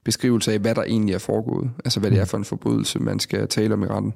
beskrivelse 0.03 0.53
af, 0.53 0.59
hvad 0.59 0.75
der 0.75 0.83
egentlig 0.83 1.13
er 1.13 1.19
foregået, 1.19 1.71
altså 1.85 1.99
hvad 1.99 2.11
det 2.11 2.19
er 2.19 2.25
for 2.25 2.37
en 2.37 2.45
forbrydelse, 2.45 2.99
man 2.99 3.19
skal 3.19 3.47
tale 3.47 3.73
om 3.73 3.83
i 3.83 3.87
retten. 3.87 4.13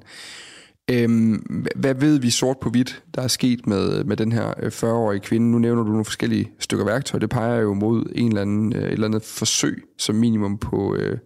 Øhm, 0.90 1.66
hvad 1.76 1.94
ved 1.94 2.18
vi 2.18 2.30
sort 2.30 2.56
på 2.60 2.70
hvidt, 2.70 3.02
der 3.14 3.22
er 3.22 3.28
sket 3.28 3.66
med, 3.66 4.04
med 4.04 4.16
den 4.16 4.32
her 4.32 4.52
40-årige 4.52 5.20
øh, 5.20 5.22
kvinde? 5.22 5.50
Nu 5.50 5.58
nævner 5.58 5.82
du 5.82 5.88
nogle 5.88 6.04
forskellige 6.04 6.50
stykker 6.58 6.84
værktøj. 6.84 7.20
Det 7.20 7.30
peger 7.30 7.60
jo 7.60 7.74
mod 7.74 8.12
en 8.14 8.28
eller 8.28 8.42
anden, 8.42 8.76
øh, 8.76 8.82
et 8.82 8.92
eller 8.92 9.06
andet 9.06 9.22
forsøg, 9.22 9.84
som 9.98 10.14
minimum 10.14 10.58
på, 10.58 10.94
øh, 10.94 11.18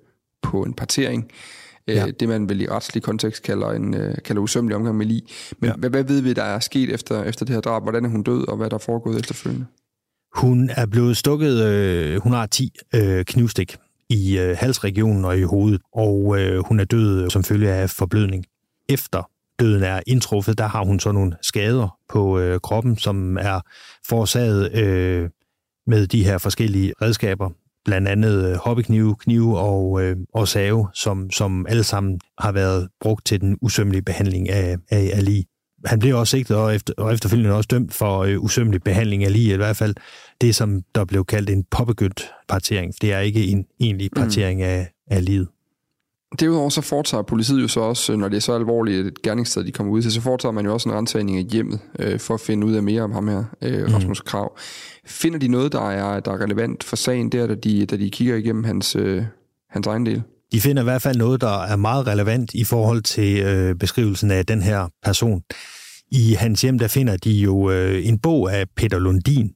på 0.42 0.62
en 0.62 0.75
partering. 0.75 1.31
Øh, 1.88 1.96
ja. 1.96 2.07
Det 2.20 2.29
man 2.29 2.49
vel 2.49 2.61
i 2.61 2.68
retslig 2.68 3.03
kontekst 3.03 3.42
kalder 3.42 3.70
en 3.70 3.94
øh, 3.94 4.14
kalder 4.25 4.42
usømmelig 4.42 4.77
omgang 4.77 4.96
med 4.96 5.07
lig. 5.07 5.23
Men 5.59 5.70
ja. 5.70 5.77
hvad, 5.77 5.90
hvad 5.90 6.05
ved 6.05 6.20
vi, 6.20 6.33
der 6.33 6.42
er 6.42 6.61
sket 6.61 6.94
efter, 6.94 7.23
efter 7.23 7.44
det 7.44 7.55
her 7.55 7.61
drab? 7.61 7.83
Hvordan 7.83 8.05
er 8.05 8.09
hun 8.09 8.23
død, 8.23 8.49
og 8.49 8.57
hvad 8.57 8.70
der 8.70 8.77
er 8.77 8.83
foregået 8.87 9.18
efterfølgende? 9.18 9.66
Hun 10.35 10.70
er 10.77 10.87
blevet 10.87 11.16
stukket, 11.16 11.64
øh, 11.64 12.20
hun 12.20 12.33
har 12.33 12.46
10 12.46 12.73
øh, 12.94 13.25
knivstik 13.25 13.77
i 14.09 14.38
øh, 14.38 14.57
halsregionen 14.59 15.25
og 15.25 15.38
i 15.38 15.42
hovedet, 15.42 15.81
og 15.94 16.40
øh, 16.40 16.64
hun 16.64 16.81
er 16.81 16.85
død 16.85 17.31
som 17.31 17.44
følge 17.44 17.70
af 17.70 17.90
forblødning. 17.90 18.44
Efter 18.88 19.31
døden 19.61 19.83
er 19.83 20.01
indtruffet, 20.07 20.59
der 20.59 20.66
har 20.66 20.85
hun 20.85 21.01
så 21.01 21.12
nogle 21.12 21.37
skader 21.42 21.99
på 22.09 22.38
øh, 22.38 22.61
kroppen, 22.61 22.99
som 22.99 23.37
er 23.37 23.61
forårsaget 24.09 24.75
øh, 24.75 25.31
med 25.87 26.07
de 26.07 26.25
her 26.25 26.38
forskellige 26.38 26.92
redskaber, 27.03 27.51
blandt 27.85 28.09
andet 28.09 28.51
øh, 28.51 28.57
hobbyknive, 28.57 29.16
knive 29.16 29.59
og, 29.59 30.03
øh, 30.03 30.16
og 30.35 30.49
save, 30.49 30.88
som, 30.94 31.31
som 31.31 31.66
alle 31.68 31.85
sammen 31.85 32.20
har 32.38 32.53
været 32.53 32.88
brugt 33.01 33.27
til 33.27 33.40
den 33.40 33.59
usømmelige 33.62 34.03
behandling 34.03 34.49
af, 34.49 34.77
af 34.90 35.11
Ali. 35.14 35.44
Han 35.85 35.99
blev 35.99 36.16
også 36.16 36.31
sigtet 36.31 36.57
og, 36.57 36.75
efter, 36.75 36.94
og 36.99 37.14
efterfølgende 37.14 37.57
også 37.57 37.68
dømt 37.70 37.94
for 37.94 38.18
øh, 38.18 38.42
usømmelig 38.42 38.83
behandling 38.83 39.25
af 39.25 39.33
lige, 39.33 39.55
i 39.55 39.57
hvert 39.57 39.77
fald 39.77 39.94
det, 40.40 40.55
som 40.55 40.83
der 40.94 41.05
blev 41.05 41.25
kaldt 41.25 41.51
en 41.51 41.64
påbegyndt 41.70 42.31
partering. 42.49 42.94
Det 43.01 43.12
er 43.12 43.18
ikke 43.18 43.46
en 43.46 43.66
egentlig 43.81 44.11
partering 44.16 44.61
mm. 44.61 44.64
af, 44.64 44.90
af 45.11 45.25
livet. 45.25 45.49
Derudover 46.38 46.68
så 46.68 46.80
foretager 46.80 47.22
politiet 47.22 47.62
jo 47.62 47.68
så 47.68 47.80
også, 47.80 48.16
når 48.16 48.28
det 48.28 48.36
er 48.36 48.40
så 48.40 48.54
alvorligt 48.54 49.06
et 49.06 49.22
gerningssted, 49.22 49.64
de 49.64 49.72
kommer 49.72 49.92
ud 49.92 50.02
til, 50.02 50.12
så 50.12 50.20
foretager 50.20 50.52
man 50.52 50.64
jo 50.64 50.72
også 50.72 50.88
en 50.88 50.94
rensagning 50.94 51.38
af 51.38 51.44
hjemmet, 51.44 51.78
øh, 51.98 52.20
for 52.20 52.34
at 52.34 52.40
finde 52.40 52.66
ud 52.66 52.74
af 52.74 52.82
mere 52.82 53.02
om 53.02 53.12
ham 53.12 53.28
her, 53.28 53.44
øh, 53.62 53.86
mm. 53.86 53.94
Rasmus 53.94 54.20
Krav. 54.20 54.58
Finder 55.06 55.38
de 55.38 55.48
noget, 55.48 55.72
der 55.72 55.90
er, 55.90 56.20
der 56.20 56.32
er 56.32 56.40
relevant 56.40 56.84
for 56.84 56.96
sagen 56.96 57.32
der, 57.32 57.46
da 57.46 57.54
de, 57.54 57.86
da 57.86 57.96
de 57.96 58.10
kigger 58.10 58.36
igennem 58.36 58.64
hans, 58.64 58.96
øh, 58.96 59.24
hans 59.70 59.86
egen 59.86 60.06
del? 60.06 60.22
De 60.52 60.60
finder 60.60 60.82
i 60.82 60.84
hvert 60.84 61.02
fald 61.02 61.16
noget, 61.16 61.40
der 61.40 61.62
er 61.62 61.76
meget 61.76 62.06
relevant 62.06 62.54
i 62.54 62.64
forhold 62.64 63.02
til 63.02 63.40
øh, 63.40 63.74
beskrivelsen 63.74 64.30
af 64.30 64.46
den 64.46 64.62
her 64.62 64.88
person. 65.02 65.42
I 66.12 66.32
hans 66.32 66.62
hjem, 66.62 66.78
der 66.78 66.88
finder 66.88 67.16
de 67.16 67.32
jo 67.32 67.70
øh, 67.70 68.06
en 68.06 68.18
bog 68.18 68.52
af 68.52 68.66
Peter 68.76 68.98
Lundin. 68.98 69.50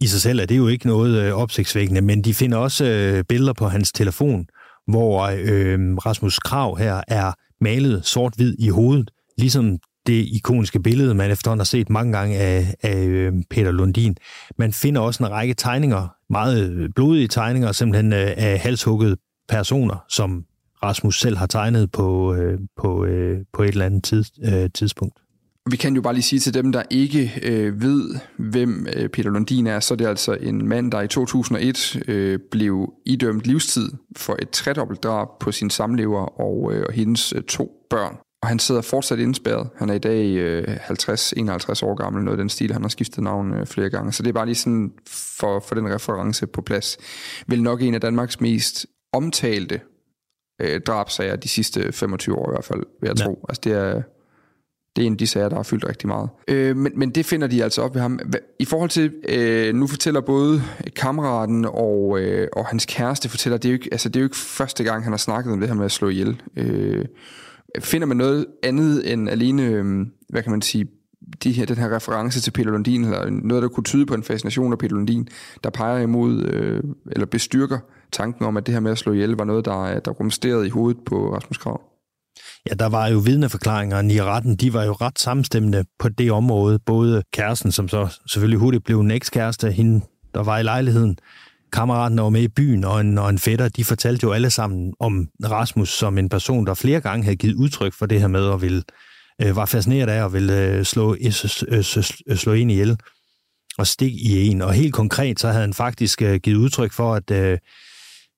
I 0.00 0.06
sig 0.06 0.20
selv 0.20 0.40
er 0.40 0.46
det 0.46 0.56
jo 0.56 0.68
ikke 0.68 0.86
noget 0.86 1.22
øh, 1.22 1.32
opsigtsvækkende, 1.32 2.00
men 2.00 2.24
de 2.24 2.34
finder 2.34 2.58
også 2.58 2.84
øh, 2.84 3.24
billeder 3.24 3.52
på 3.52 3.68
hans 3.68 3.92
telefon, 3.92 4.46
hvor 4.88 5.22
øh, 5.22 5.96
Rasmus 5.96 6.38
Krav 6.38 6.78
her 6.78 7.00
er 7.08 7.32
malet 7.60 8.06
sort-hvid 8.06 8.54
i 8.58 8.68
hovedet, 8.68 9.10
ligesom 9.38 9.78
det 10.06 10.26
ikoniske 10.28 10.80
billede, 10.80 11.14
man 11.14 11.30
efterhånden 11.30 11.60
har 11.60 11.64
set 11.64 11.90
mange 11.90 12.12
gange 12.12 12.36
af, 12.38 12.74
af 12.82 13.04
øh, 13.04 13.32
Peter 13.50 13.70
Lundin. 13.70 14.16
Man 14.58 14.72
finder 14.72 15.00
også 15.00 15.24
en 15.24 15.30
række 15.30 15.54
tegninger, 15.54 16.08
meget 16.30 16.88
blodige 16.94 17.28
tegninger, 17.28 17.72
simpelthen 17.72 18.12
øh, 18.12 18.32
af 18.36 18.58
halshuggede 18.58 19.16
personer, 19.48 20.04
som 20.08 20.44
Rasmus 20.82 21.20
selv 21.20 21.36
har 21.36 21.46
tegnet 21.46 21.92
på, 21.92 22.34
øh, 22.34 22.58
på, 22.76 23.06
på 23.52 23.62
et 23.62 23.68
eller 23.68 23.86
andet 23.86 24.04
tids, 24.04 24.30
tidspunkt. 24.74 25.18
Vi 25.70 25.76
kan 25.76 25.94
jo 25.94 26.02
bare 26.02 26.14
lige 26.14 26.22
sige 26.22 26.40
til 26.40 26.54
dem, 26.54 26.72
der 26.72 26.82
ikke 26.90 27.40
øh, 27.42 27.82
ved, 27.82 28.14
hvem 28.36 28.86
øh, 28.96 29.08
Peter 29.08 29.30
Lundin 29.30 29.66
er, 29.66 29.80
så 29.80 29.94
er 29.94 29.96
det 29.96 30.06
altså 30.06 30.34
en 30.40 30.68
mand, 30.68 30.92
der 30.92 31.00
i 31.00 31.08
2001 31.08 32.02
øh, 32.08 32.38
blev 32.50 32.92
idømt 33.06 33.46
livstid 33.46 33.92
for 34.16 34.36
et 34.42 34.50
tredobbelt 34.50 35.02
drab 35.02 35.28
på 35.40 35.52
sin 35.52 35.70
samlever 35.70 36.40
og, 36.40 36.72
øh, 36.72 36.84
og 36.86 36.92
hendes 36.92 37.32
øh, 37.32 37.42
to 37.42 37.86
børn. 37.90 38.16
Og 38.42 38.48
han 38.48 38.58
sidder 38.58 38.80
fortsat 38.80 39.18
indspærret. 39.18 39.68
Han 39.76 39.90
er 39.90 39.94
i 39.94 39.98
dag 39.98 40.36
øh, 40.36 40.76
50-51 40.76 41.84
år 41.84 41.94
gammel, 41.94 42.24
noget 42.24 42.38
af 42.38 42.42
den 42.42 42.48
stil. 42.48 42.72
Han 42.72 42.82
har 42.82 42.88
skiftet 42.88 43.24
navn 43.24 43.54
øh, 43.54 43.66
flere 43.66 43.90
gange. 43.90 44.12
Så 44.12 44.22
det 44.22 44.28
er 44.28 44.32
bare 44.32 44.46
lige 44.46 44.54
sådan 44.54 44.92
for, 45.08 45.60
for 45.60 45.74
den 45.74 45.94
reference 45.94 46.46
på 46.46 46.62
plads. 46.62 46.98
Vel 47.46 47.62
nok 47.62 47.82
en 47.82 47.94
af 47.94 48.00
Danmarks 48.00 48.40
mest 48.40 48.86
omtalte 49.12 49.80
øh, 50.60 50.80
drabsager 50.80 51.36
de 51.36 51.48
sidste 51.48 51.92
25 51.92 52.36
år 52.36 52.50
i 52.50 52.52
hvert 52.52 52.64
fald, 52.64 52.82
vil 53.00 53.08
jeg 53.08 53.18
ja. 53.18 53.24
tro. 53.24 53.44
Altså 53.48 53.60
det 53.64 53.72
er, 53.72 54.02
det 54.98 55.04
er 55.04 55.06
en 55.06 55.12
af 55.12 55.18
de 55.18 55.26
sager, 55.26 55.48
der 55.48 55.56
har 55.56 55.62
fyldt 55.62 55.88
rigtig 55.88 56.08
meget. 56.08 56.28
Øh, 56.48 56.76
men, 56.76 56.92
men 56.96 57.10
det 57.10 57.26
finder 57.26 57.46
de 57.46 57.64
altså 57.64 57.82
op 57.82 57.94
ved 57.94 58.02
ham. 58.02 58.20
I 58.58 58.64
forhold 58.64 58.90
til, 58.90 59.12
øh, 59.28 59.74
nu 59.74 59.86
fortæller 59.86 60.20
både 60.20 60.62
kammeraten 60.96 61.64
og, 61.64 62.20
øh, 62.20 62.48
og 62.52 62.66
hans 62.66 62.86
kæreste, 62.86 63.28
fortæller, 63.28 63.56
det 63.56 63.68
er, 63.68 63.72
jo 63.72 63.74
ikke, 63.74 63.88
altså, 63.92 64.08
det 64.08 64.16
er 64.16 64.20
jo 64.20 64.26
ikke 64.26 64.36
første 64.36 64.84
gang, 64.84 65.04
han 65.04 65.12
har 65.12 65.18
snakket 65.18 65.52
om 65.52 65.60
det 65.60 65.68
her 65.68 65.76
med 65.76 65.84
at 65.84 65.92
slå 65.92 66.08
ihjel. 66.08 66.42
Øh, 66.56 67.04
finder 67.80 68.06
man 68.06 68.16
noget 68.16 68.46
andet 68.62 69.12
end 69.12 69.28
alene, 69.28 69.62
øh, 69.62 70.06
hvad 70.28 70.42
kan 70.42 70.50
man 70.50 70.62
sige, 70.62 70.86
de 71.44 71.52
her, 71.52 71.66
den 71.66 71.76
her 71.76 71.96
reference 71.96 72.40
til 72.40 72.50
Peter 72.50 72.70
Lundin, 72.70 73.04
eller 73.04 73.30
noget, 73.30 73.62
der 73.62 73.68
kunne 73.68 73.84
tyde 73.84 74.06
på 74.06 74.14
en 74.14 74.22
fascination 74.22 74.72
af 74.72 74.78
Peter 74.78 74.94
Lundin, 74.94 75.28
der 75.64 75.70
peger 75.70 75.98
imod, 75.98 76.44
øh, 76.44 76.82
eller 77.12 77.26
bestyrker 77.26 77.78
tanken 78.12 78.44
om, 78.44 78.56
at 78.56 78.66
det 78.66 78.74
her 78.74 78.80
med 78.80 78.90
at 78.90 78.98
slå 78.98 79.12
ihjel 79.12 79.30
var 79.30 79.44
noget, 79.44 79.64
der, 79.64 80.00
der 80.00 80.10
rumsterede 80.10 80.66
i 80.66 80.70
hovedet 80.70 81.00
på 81.06 81.34
Rasmus 81.34 81.58
Krav? 81.58 81.87
Ja, 82.68 82.74
der 82.74 82.86
var 82.86 83.06
jo 83.06 83.18
vidneforklaringerne 83.18 84.14
i 84.14 84.22
retten, 84.22 84.56
de 84.56 84.72
var 84.72 84.84
jo 84.84 84.92
ret 84.92 85.18
samstemmende 85.18 85.84
på 85.98 86.08
det 86.08 86.32
område. 86.32 86.78
Både 86.78 87.22
kæresten, 87.32 87.72
som 87.72 87.88
så 87.88 88.18
selvfølgelig 88.26 88.58
hurtigt 88.58 88.84
blev 88.84 89.00
en 89.00 89.10
ekskæreste, 89.10 89.70
hende, 89.70 90.04
der 90.34 90.42
var 90.42 90.58
i 90.58 90.62
lejligheden, 90.62 91.18
kammeraten, 91.72 92.18
der 92.18 92.22
var 92.22 92.30
med 92.30 92.42
i 92.42 92.48
byen, 92.48 92.84
og 92.84 93.00
en, 93.00 93.18
og 93.18 93.30
en 93.30 93.38
fætter, 93.38 93.68
de 93.68 93.84
fortalte 93.84 94.24
jo 94.24 94.32
alle 94.32 94.50
sammen 94.50 94.92
om 95.00 95.28
Rasmus 95.44 95.88
som 95.88 96.18
en 96.18 96.28
person, 96.28 96.66
der 96.66 96.74
flere 96.74 97.00
gange 97.00 97.24
havde 97.24 97.36
givet 97.36 97.54
udtryk 97.54 97.92
for 97.92 98.06
det 98.06 98.20
her 98.20 98.28
med 98.28 98.52
at 98.52 98.62
ville, 98.62 98.82
øh, 99.42 99.56
var 99.56 99.66
fascineret 99.66 100.08
af 100.08 100.24
at 100.24 100.32
ville 100.32 100.64
øh, 100.64 100.84
slå, 100.84 101.14
øh, 101.14 101.32
øh, 101.68 101.84
øh 102.28 102.36
slå 102.36 102.52
en 102.52 102.70
ihjel 102.70 102.98
og 103.78 103.86
stik 103.86 104.12
i 104.12 104.46
en. 104.46 104.62
Og 104.62 104.72
helt 104.72 104.94
konkret, 104.94 105.40
så 105.40 105.48
havde 105.48 105.60
han 105.60 105.74
faktisk 105.74 106.22
øh, 106.22 106.40
givet 106.40 106.56
udtryk 106.56 106.92
for, 106.92 107.14
at 107.14 107.30
øh, 107.30 107.58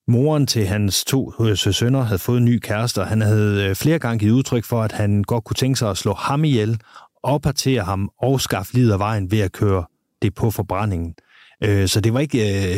Moren 0.07 0.47
til 0.47 0.67
hans 0.67 1.05
to 1.05 1.33
øh, 1.41 1.57
sønner 1.57 2.01
havde 2.01 2.19
fået 2.19 2.37
en 2.37 2.45
ny 2.45 2.59
kæreste, 2.59 3.01
og 3.01 3.07
han 3.07 3.21
havde 3.21 3.65
øh, 3.65 3.75
flere 3.75 3.99
gange 3.99 4.19
givet 4.19 4.33
udtryk 4.33 4.65
for, 4.65 4.81
at 4.83 4.91
han 4.91 5.23
godt 5.23 5.43
kunne 5.43 5.55
tænke 5.55 5.79
sig 5.79 5.89
at 5.89 5.97
slå 5.97 6.13
ham 6.13 6.43
ihjel, 6.43 6.79
oppartere 7.23 7.83
ham 7.83 8.09
og 8.21 8.41
skaffe 8.41 8.73
livet 8.73 8.91
af 8.91 8.99
vejen 8.99 9.31
ved 9.31 9.39
at 9.39 9.51
køre 9.51 9.85
det 10.21 10.35
på 10.35 10.51
forbrændingen. 10.51 11.15
Øh, 11.63 11.87
så 11.87 12.01
det 12.01 12.13
var 12.13 12.19
ikke, 12.19 12.37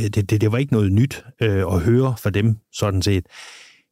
det, 0.09 0.29
det, 0.29 0.41
det 0.41 0.51
var 0.51 0.57
ikke 0.57 0.73
noget 0.73 0.91
nyt 0.91 1.25
at 1.39 1.79
høre 1.79 2.15
for 2.19 2.29
dem, 2.29 2.57
sådan 2.73 3.01
set. 3.01 3.25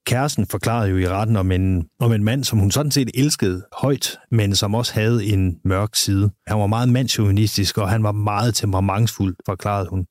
Kæresten 0.06 0.48
forklarede 0.48 0.90
jo 0.90 0.98
i 0.98 1.08
retten 1.08 1.36
om 1.36 1.52
en, 1.52 1.86
om 2.00 2.14
en 2.14 2.24
mand, 2.24 2.44
som 2.44 2.60
hun 2.60 2.72
sådan 2.72 2.92
set 2.92 3.10
elskede 3.14 3.66
højt, 3.78 4.18
men 4.32 4.56
som 4.56 4.76
også 4.76 4.94
havde 4.94 5.26
en 5.26 5.58
mørk 5.66 5.96
side. 5.96 6.32
Han 6.48 6.60
var 6.60 6.68
meget 6.68 6.90
mandsjuvenistisk, 6.90 7.78
og 7.78 7.90
han 7.90 8.04
var 8.04 8.12
meget 8.12 8.56
temperamentsfuld, 8.56 9.36
forklarede 9.46 9.90
hun. 9.90 10.06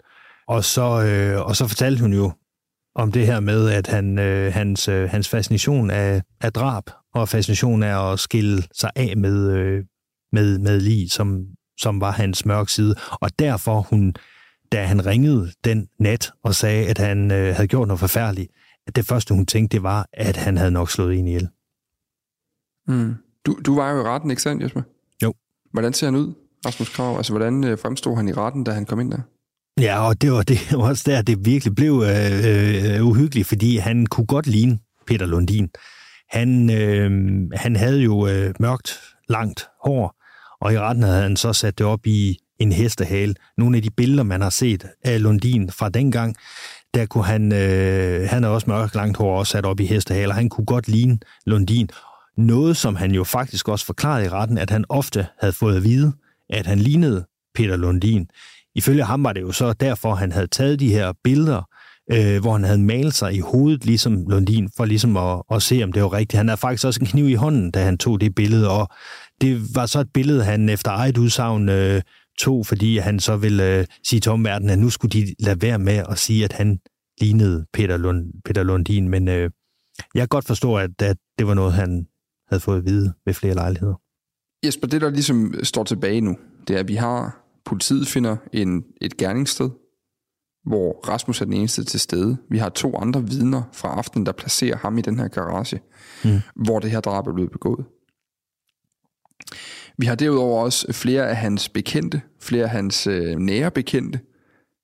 Og 0.48 0.64
så, 0.64 1.02
øh, 1.02 1.46
og 1.46 1.56
så 1.56 1.66
fortalte 1.66 2.02
hun 2.02 2.12
jo 2.12 2.32
om 2.94 3.12
det 3.12 3.26
her 3.26 3.40
med, 3.40 3.70
at 3.70 3.86
han, 3.86 4.18
øh, 4.18 4.52
hans, 4.52 4.88
øh, 4.88 5.10
hans 5.10 5.28
fascination 5.28 5.90
af, 5.90 6.22
af 6.40 6.52
drab 6.52 6.84
og 7.14 7.28
fascination 7.28 7.82
af 7.82 8.12
at 8.12 8.18
skille 8.18 8.62
sig 8.74 8.90
af 8.96 9.16
med, 9.16 9.52
øh, 9.52 9.84
med, 10.32 10.58
med 10.58 10.80
lige, 10.80 11.08
som, 11.08 11.46
som 11.78 12.00
var 12.00 12.10
hans 12.10 12.46
mørk 12.46 12.68
side. 12.68 12.94
Og 13.10 13.38
derfor 13.38 13.80
hun, 13.80 14.14
da 14.72 14.84
han 14.84 15.06
ringede 15.06 15.52
den 15.64 15.88
nat 15.98 16.32
og 16.42 16.54
sagde, 16.54 16.88
at 16.88 16.98
han 16.98 17.30
øh, 17.30 17.54
havde 17.54 17.68
gjort 17.68 17.88
noget 17.88 18.00
forfærdeligt, 18.00 18.52
at 18.86 18.96
det 18.96 19.06
første, 19.06 19.34
hun 19.34 19.46
tænkte, 19.46 19.76
det 19.76 19.82
var, 19.82 20.08
at 20.12 20.36
han 20.36 20.56
havde 20.56 20.70
nok 20.70 20.90
slået 20.90 21.18
en 21.18 21.26
ihjel. 21.26 21.48
Mm. 22.88 23.14
Du, 23.46 23.58
du 23.66 23.74
var 23.74 23.90
jo 23.90 24.00
i 24.00 24.02
retten, 24.02 24.30
ikke 24.30 24.42
sandt, 24.42 24.62
Jesper? 24.62 24.82
Jo. 25.22 25.34
Hvordan 25.72 25.92
ser 25.92 26.06
han 26.06 26.16
ud, 26.16 26.34
Rasmus 26.66 26.88
Krav? 26.88 27.16
Altså, 27.16 27.32
hvordan 27.32 27.64
øh, 27.64 27.78
fremstod 27.78 28.16
han 28.16 28.28
i 28.28 28.32
retten, 28.32 28.64
da 28.64 28.70
han 28.70 28.86
kom 28.86 29.00
ind 29.00 29.10
der? 29.10 29.20
Ja, 29.80 30.06
og 30.06 30.22
det 30.22 30.32
var, 30.32 30.42
det 30.50 30.58
var 30.72 30.88
også 30.88 31.02
der, 31.06 31.22
det 31.22 31.44
virkelig 31.44 31.74
blev 31.74 32.04
øh, 32.06 32.96
øh, 32.96 33.06
uhyggeligt, 33.06 33.48
fordi 33.48 33.76
han 33.76 34.06
kunne 34.06 34.26
godt 34.26 34.46
ligne 34.46 34.78
Peter 35.06 35.26
Lundin. 35.26 35.68
Han, 36.30 36.70
øh, 36.70 37.10
han 37.54 37.76
havde 37.76 38.00
jo 38.00 38.26
øh, 38.26 38.54
mørkt, 38.60 39.00
langt 39.28 39.68
hår, 39.84 40.16
og 40.60 40.72
i 40.72 40.78
retten 40.78 41.04
havde 41.04 41.22
han 41.22 41.36
så 41.36 41.52
sat 41.52 41.78
det 41.78 41.86
op 41.86 42.06
i 42.06 42.38
en 42.58 42.72
hestehale. 42.72 43.34
Nogle 43.58 43.76
af 43.76 43.82
de 43.82 43.90
billeder, 43.90 44.22
man 44.22 44.40
har 44.40 44.50
set 44.50 44.86
af 45.04 45.22
Lundin 45.22 45.70
fra 45.70 45.88
dengang, 45.88 46.36
der 46.94 47.06
kunne 47.06 47.24
han, 47.24 47.52
øh, 47.52 48.28
han 48.28 48.42
havde 48.42 48.54
også 48.54 48.70
mørkt, 48.70 48.94
langt 48.94 49.16
hår, 49.16 49.38
også 49.38 49.50
sat 49.50 49.66
op 49.66 49.80
i 49.80 49.86
hestehale, 49.86 50.28
og 50.28 50.34
han 50.34 50.48
kunne 50.48 50.64
godt 50.64 50.88
ligne 50.88 51.18
Lundin. 51.46 51.90
Noget, 52.36 52.76
som 52.76 52.96
han 52.96 53.10
jo 53.10 53.24
faktisk 53.24 53.68
også 53.68 53.86
forklarede 53.86 54.24
i 54.24 54.28
retten, 54.28 54.58
at 54.58 54.70
han 54.70 54.84
ofte 54.88 55.26
havde 55.40 55.52
fået 55.52 55.76
at 55.76 55.84
vide, 55.84 56.12
at 56.50 56.66
han 56.66 56.78
lignede 56.78 57.24
Peter 57.54 57.76
Lundin. 57.76 58.28
Ifølge 58.74 59.04
ham 59.04 59.24
var 59.24 59.32
det 59.32 59.40
jo 59.40 59.52
så 59.52 59.72
derfor, 59.72 60.14
han 60.14 60.32
havde 60.32 60.46
taget 60.46 60.80
de 60.80 60.88
her 60.88 61.12
billeder, 61.24 61.62
øh, 62.12 62.40
hvor 62.40 62.52
han 62.52 62.64
havde 62.64 62.78
malet 62.78 63.14
sig 63.14 63.34
i 63.34 63.38
hovedet, 63.40 63.84
ligesom 63.84 64.26
Lundin, 64.28 64.70
for 64.76 64.84
ligesom 64.84 65.16
at, 65.16 65.42
at 65.50 65.62
se, 65.62 65.82
om 65.84 65.92
det 65.92 66.02
var 66.02 66.12
rigtigt. 66.12 66.36
Han 66.36 66.48
havde 66.48 66.60
faktisk 66.60 66.86
også 66.86 67.00
en 67.00 67.06
kniv 67.06 67.28
i 67.28 67.34
hånden, 67.34 67.70
da 67.70 67.84
han 67.84 67.98
tog 67.98 68.20
det 68.20 68.34
billede, 68.34 68.70
og 68.70 68.88
det 69.40 69.74
var 69.74 69.86
så 69.86 70.00
et 70.00 70.12
billede, 70.14 70.44
han 70.44 70.68
efter 70.68 70.90
eget 70.90 71.18
udsagn 71.18 71.68
øh, 71.68 72.02
tog, 72.38 72.66
fordi 72.66 72.98
han 72.98 73.20
så 73.20 73.36
ville 73.36 73.78
øh, 73.78 73.86
sige 74.04 74.20
til 74.20 74.32
omverdenen, 74.32 74.70
at 74.70 74.78
nu 74.78 74.90
skulle 74.90 75.20
de 75.20 75.34
lade 75.38 75.62
være 75.62 75.78
med 75.78 76.02
at 76.10 76.18
sige, 76.18 76.44
at 76.44 76.52
han 76.52 76.78
lignede 77.20 77.66
Peter, 77.72 77.96
Lund, 77.96 78.32
Peter 78.44 78.62
Lundin, 78.62 79.08
men 79.08 79.28
øh, 79.28 79.50
jeg 80.14 80.20
kan 80.20 80.28
godt 80.28 80.46
forstå, 80.46 80.76
at, 80.76 81.02
at 81.02 81.16
det 81.38 81.46
var 81.46 81.54
noget, 81.54 81.72
han 81.72 82.06
havde 82.48 82.60
fået 82.60 82.78
at 82.78 82.84
vide 82.84 83.12
ved 83.26 83.34
flere 83.34 83.54
lejligheder. 83.54 83.94
Jesper, 84.66 84.86
det 84.86 85.00
der 85.00 85.10
ligesom 85.10 85.54
står 85.62 85.84
tilbage 85.84 86.20
nu, 86.20 86.36
det 86.68 86.76
er, 86.76 86.80
at 86.80 86.88
vi 86.88 86.94
har 86.94 87.40
Politiet 87.64 88.08
finder 88.08 88.36
en, 88.52 88.84
et 89.00 89.16
gerningssted, 89.16 89.70
hvor 90.64 91.08
Rasmus 91.08 91.40
er 91.40 91.44
den 91.44 91.54
eneste 91.54 91.84
til 91.84 92.00
stede. 92.00 92.36
Vi 92.50 92.58
har 92.58 92.68
to 92.68 92.96
andre 92.96 93.26
vidner 93.26 93.62
fra 93.72 93.88
aftenen, 93.88 94.26
der 94.26 94.32
placerer 94.32 94.76
ham 94.76 94.98
i 94.98 95.00
den 95.00 95.18
her 95.18 95.28
garage, 95.28 95.80
mm. 96.24 96.40
hvor 96.54 96.78
det 96.78 96.90
her 96.90 97.00
drab 97.00 97.26
er 97.26 97.32
blevet 97.32 97.50
begået. 97.50 97.84
Vi 99.98 100.06
har 100.06 100.14
derudover 100.14 100.64
også 100.64 100.92
flere 100.92 101.28
af 101.28 101.36
hans 101.36 101.68
bekendte, 101.68 102.22
flere 102.40 102.64
af 102.64 102.70
hans 102.70 103.06
øh, 103.06 103.36
nære 103.36 103.70
bekendte, 103.70 104.20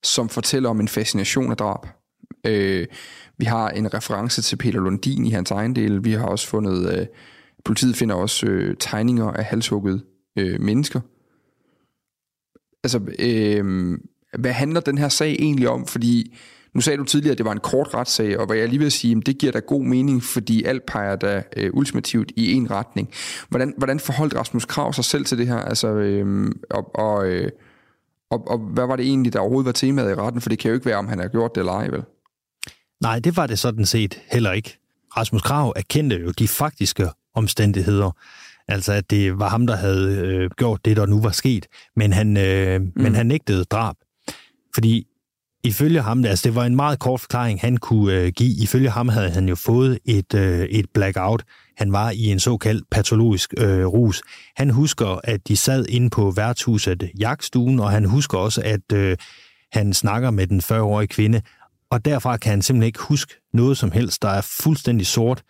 som 0.05 0.29
fortæller 0.29 0.69
om 0.69 0.81
en 0.81 0.89
fascination 0.89 1.51
af 1.51 1.57
drab. 1.57 1.87
Øh, 2.47 2.87
vi 3.39 3.45
har 3.45 3.69
en 3.69 3.95
reference 3.95 4.43
til 4.43 4.57
Peter 4.57 4.81
Lundin 4.81 5.27
i 5.27 5.31
hans 5.31 5.51
egen 5.51 5.77
del. 5.77 6.05
Vi 6.05 6.13
har 6.13 6.27
også 6.27 6.49
fundet, 6.49 6.99
øh, 6.99 7.07
politiet 7.65 7.97
finder 7.97 8.15
også 8.15 8.47
øh, 8.47 8.77
tegninger 8.81 9.27
af 9.27 9.45
halshuggede 9.45 10.05
øh, 10.39 10.61
mennesker, 10.61 11.01
altså, 12.87 13.01
øh, 13.19 13.99
hvad 14.39 14.53
handler 14.53 14.81
den 14.81 14.99
her 14.99 15.09
sag 15.09 15.33
egentlig 15.33 15.69
om? 15.69 15.87
Fordi 15.87 16.37
nu 16.75 16.81
sagde 16.81 16.97
du 16.97 17.05
tidligere, 17.05 17.33
at 17.33 17.39
det 17.39 17.47
var 17.47 17.53
en 17.53 17.61
kort 17.61 17.95
retssag, 17.95 18.39
og 18.39 18.47
hvad 18.47 18.57
jeg 18.57 18.69
lige 18.69 18.79
vil 18.79 18.93
sige, 18.93 19.21
det 19.21 19.39
giver 19.39 19.53
da 19.53 19.59
god 19.59 19.83
mening, 19.85 20.23
fordi 20.23 20.65
alt 20.65 20.87
peger 20.87 21.17
da 21.17 21.43
øh, 21.57 21.71
ultimativt 21.73 22.33
i 22.37 22.53
en 22.53 22.71
retning. 22.71 23.09
Hvordan, 23.49 23.75
hvordan 23.77 24.01
forholdt 24.01 24.35
Rasmus 24.35 24.65
Krav 24.65 24.93
sig 24.93 25.05
selv 25.05 25.25
til 25.25 25.39
det 25.39 25.47
her? 25.47 25.57
Altså, 25.57 25.89
øh, 25.89 26.53
og, 26.71 26.95
og, 26.95 27.27
øh, 27.27 27.51
og, 28.31 28.49
og 28.49 28.59
hvad 28.59 28.87
var 28.87 28.97
det 28.97 29.07
egentlig, 29.07 29.33
der 29.33 29.39
overhovedet 29.41 29.67
var 29.67 29.73
temaet 29.73 30.11
i 30.11 30.15
retten? 30.15 30.41
For 30.41 30.49
det 30.49 30.59
kan 30.59 30.69
jo 30.69 30.75
ikke 30.75 30.87
være, 30.87 30.97
om 30.97 31.09
han 31.09 31.19
har 31.19 31.29
gjort 31.29 31.55
det 31.55 31.61
eller 31.61 31.73
ej, 31.73 31.89
vel? 31.89 32.03
Nej, 33.01 33.19
det 33.19 33.37
var 33.37 33.47
det 33.47 33.59
sådan 33.59 33.87
set 33.87 34.21
heller 34.31 34.53
ikke. 34.53 34.79
Rasmus 35.17 35.43
Krav 35.43 35.73
erkendte 35.77 36.17
jo 36.17 36.31
de 36.31 36.49
faktiske 36.49 37.09
omstændigheder. 37.35 38.11
Altså, 38.69 38.93
at 38.93 39.11
det 39.11 39.39
var 39.39 39.49
ham, 39.49 39.67
der 39.67 39.77
havde 39.77 40.17
øh, 40.17 40.51
gjort 40.57 40.85
det, 40.85 40.97
der 40.97 41.07
nu 41.07 41.21
var 41.21 41.31
sket. 41.31 41.67
Men 41.97 42.13
han, 42.13 42.37
øh, 42.37 42.81
mm. 42.81 42.93
men 42.95 43.15
han 43.15 43.27
nægtede 43.27 43.65
drab. 43.65 43.95
Fordi 44.75 45.07
ifølge 45.65 46.01
ham, 46.01 46.25
altså 46.25 46.49
det 46.49 46.55
var 46.55 46.65
en 46.65 46.77
meget 46.77 46.99
kort 46.99 47.21
forklaring, 47.21 47.61
han 47.61 47.77
kunne 47.77 48.15
øh, 48.15 48.33
give. 48.37 48.63
Ifølge 48.63 48.91
ham 48.91 49.09
havde 49.09 49.31
han 49.31 49.49
jo 49.49 49.55
fået 49.55 49.99
et, 50.05 50.35
øh, 50.35 50.65
et 50.65 50.87
blackout. 50.95 51.43
Han 51.77 51.93
var 51.93 52.11
i 52.11 52.25
en 52.25 52.41
såkaldt 52.41 52.85
patologisk 52.91 53.55
øh, 53.59 53.87
rus. 53.87 54.23
Han 54.57 54.71
husker, 54.71 55.21
at 55.25 55.49
de 55.49 55.57
sad 55.57 55.87
inde 55.89 56.11
på 56.11 56.31
værtshuset 56.31 57.11
Jagtstuen, 57.19 57.81
og 57.81 57.91
han 57.91 58.05
husker 58.05 58.39
også, 58.39 58.63
at 58.65 58.93
øh, 58.93 59.17
han 59.73 59.95
snakker 59.95 60.31
med 60.31 60.47
den 60.47 60.61
40-årige 60.61 61.09
kvinde. 61.09 61.43
Og 61.91 62.05
derfra 62.05 62.37
kan 62.37 62.51
han 62.51 62.63
simpelthen 62.63 62.87
ikke 62.87 63.03
huske 63.03 63.35
noget 63.53 63.79
som 63.79 63.91
helst, 63.91 64.23
der 64.23 64.29
er 64.29 64.41
fuldstændig 64.63 65.07
sort 65.07 65.43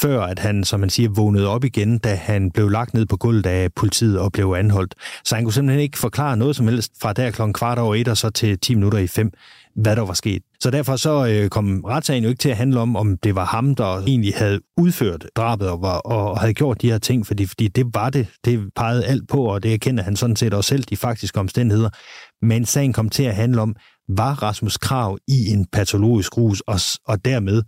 før 0.00 0.20
at 0.20 0.38
han, 0.38 0.64
som 0.64 0.80
man 0.80 0.90
siger, 0.90 1.08
vågnede 1.08 1.48
op 1.48 1.64
igen, 1.64 1.98
da 1.98 2.14
han 2.14 2.50
blev 2.50 2.68
lagt 2.68 2.94
ned 2.94 3.06
på 3.06 3.16
gulvet 3.16 3.46
af 3.46 3.72
politiet 3.72 4.18
og 4.18 4.32
blev 4.32 4.54
anholdt. 4.58 4.94
Så 5.24 5.34
han 5.34 5.44
kunne 5.44 5.52
simpelthen 5.52 5.82
ikke 5.82 5.98
forklare 5.98 6.36
noget 6.36 6.56
som 6.56 6.68
helst 6.68 6.92
fra 7.02 7.12
der 7.12 7.30
klokken 7.30 7.52
kvart 7.52 7.78
over 7.78 7.94
et 7.94 8.08
og 8.08 8.16
så 8.16 8.30
til 8.30 8.58
10 8.58 8.74
minutter 8.74 8.98
i 8.98 9.06
fem, 9.06 9.32
hvad 9.76 9.96
der 9.96 10.02
var 10.02 10.12
sket. 10.12 10.42
Så 10.60 10.70
derfor 10.70 10.96
så 10.96 11.26
øh, 11.26 11.48
kom 11.48 11.84
retssagen 11.84 12.22
jo 12.22 12.28
ikke 12.28 12.38
til 12.38 12.48
at 12.48 12.56
handle 12.56 12.80
om, 12.80 12.96
om 12.96 13.16
det 13.16 13.34
var 13.34 13.44
ham, 13.44 13.74
der 13.74 13.98
egentlig 13.98 14.34
havde 14.36 14.60
udført 14.76 15.26
drabet 15.36 15.68
og, 15.68 15.82
var, 15.82 15.98
og 15.98 16.40
havde 16.40 16.54
gjort 16.54 16.82
de 16.82 16.90
her 16.90 16.98
ting, 16.98 17.26
fordi, 17.26 17.46
fordi 17.46 17.68
det 17.68 17.86
var 17.94 18.10
det. 18.10 18.26
Det 18.44 18.70
pegede 18.76 19.04
alt 19.04 19.28
på, 19.28 19.44
og 19.44 19.62
det 19.62 19.74
erkender 19.74 20.02
han 20.02 20.16
sådan 20.16 20.36
set 20.36 20.54
også 20.54 20.68
selv, 20.68 20.82
de 20.82 20.96
faktiske 20.96 21.40
omstændigheder. 21.40 21.90
Men 22.42 22.64
sagen 22.64 22.92
kom 22.92 23.08
til 23.08 23.22
at 23.22 23.34
handle 23.34 23.60
om, 23.60 23.76
var 24.08 24.42
Rasmus 24.42 24.76
Krav 24.76 25.18
i 25.28 25.46
en 25.46 25.66
patologisk 25.72 26.36
rus, 26.36 26.60
og, 26.60 26.80
og 27.06 27.24
dermed 27.24 27.62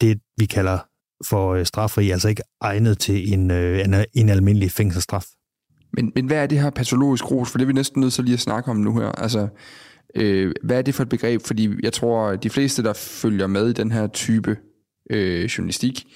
det, 0.00 0.18
vi 0.38 0.46
kalder 0.46 0.78
for 1.26 1.54
øh, 1.54 1.66
straffri, 1.66 2.10
altså 2.10 2.28
ikke 2.28 2.42
egnet 2.60 2.98
til 2.98 3.32
en, 3.32 3.50
øh, 3.50 3.84
en, 3.84 3.94
en 4.14 4.28
almindelig 4.28 4.70
fængselsstraf. 4.70 5.24
Men, 5.92 6.12
men 6.14 6.26
hvad 6.26 6.36
er 6.36 6.46
det 6.46 6.60
her 6.60 6.70
patologisk 6.70 7.30
rus? 7.30 7.50
For 7.50 7.58
det 7.58 7.64
er 7.64 7.66
vi 7.66 7.72
næsten 7.72 8.00
nødt 8.00 8.12
til 8.12 8.24
lige 8.24 8.34
at 8.34 8.40
snakke 8.40 8.70
om 8.70 8.76
nu 8.76 8.98
her. 8.98 9.06
Altså, 9.08 9.48
øh, 10.14 10.52
hvad 10.62 10.78
er 10.78 10.82
det 10.82 10.94
for 10.94 11.02
et 11.02 11.08
begreb? 11.08 11.42
Fordi 11.42 11.68
jeg 11.82 11.92
tror, 11.92 12.28
at 12.28 12.42
de 12.42 12.50
fleste, 12.50 12.82
der 12.82 12.92
følger 12.92 13.46
med 13.46 13.68
i 13.68 13.72
den 13.72 13.92
her 13.92 14.06
type 14.06 14.56
øh, 15.10 15.44
journalistik, 15.44 16.06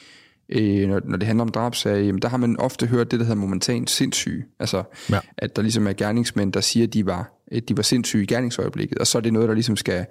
øh, 0.48 0.88
når, 0.88 1.00
når 1.04 1.16
det 1.16 1.26
handler 1.26 1.44
om 1.44 1.48
drabsager, 1.48 1.98
jamen, 1.98 2.22
der 2.22 2.28
har 2.28 2.36
man 2.36 2.60
ofte 2.60 2.86
hørt 2.86 3.10
det, 3.10 3.20
der 3.20 3.26
hedder 3.26 3.40
momentant 3.40 3.90
sindssyge. 3.90 4.44
Altså, 4.60 4.82
ja. 5.10 5.18
at 5.38 5.56
der 5.56 5.62
ligesom 5.62 5.86
er 5.86 5.92
gerningsmænd, 5.92 6.52
der 6.52 6.60
siger, 6.60 6.86
at 6.86 6.94
de 6.94 7.06
var, 7.06 7.37
de 7.68 7.76
var 7.76 7.82
sindssyge 7.82 8.22
i 8.22 8.26
gerningsøjeblikket, 8.26 8.98
og 8.98 9.06
så 9.06 9.18
er 9.18 9.22
det 9.22 9.32
noget, 9.32 9.48
der 9.48 9.54
ligesom 9.54 9.76
skal 9.76 10.06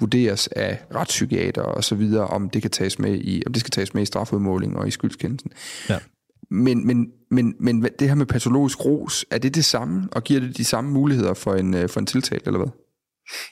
vurderes 0.00 0.46
af 0.46 0.78
retspsykiater 0.94 1.62
og 1.62 1.84
så 1.84 1.94
videre, 1.94 2.26
om 2.26 2.50
det 2.50 2.62
kan 2.62 2.70
tages 2.70 2.98
med 2.98 3.14
i, 3.14 3.42
om 3.46 3.52
det 3.52 3.60
skal 3.60 3.70
tages 3.70 3.94
med 3.94 4.02
i 4.02 4.06
strafudmåling 4.06 4.76
og 4.76 4.88
i 4.88 4.90
skyldskendelsen. 4.90 5.50
Ja. 5.88 5.98
Men, 6.50 6.86
men, 6.86 7.06
men, 7.30 7.54
men 7.60 7.86
det 7.98 8.08
her 8.08 8.14
med 8.14 8.26
patologisk 8.26 8.84
ros, 8.84 9.24
er 9.30 9.38
det 9.38 9.54
det 9.54 9.64
samme, 9.64 10.08
og 10.12 10.24
giver 10.24 10.40
det 10.40 10.56
de 10.56 10.64
samme 10.64 10.90
muligheder 10.90 11.34
for 11.34 11.54
en, 11.54 11.74
øh, 11.74 11.88
for 11.88 12.00
en 12.00 12.06
tiltalt, 12.06 12.46
eller 12.46 12.58
hvad? 12.58 12.68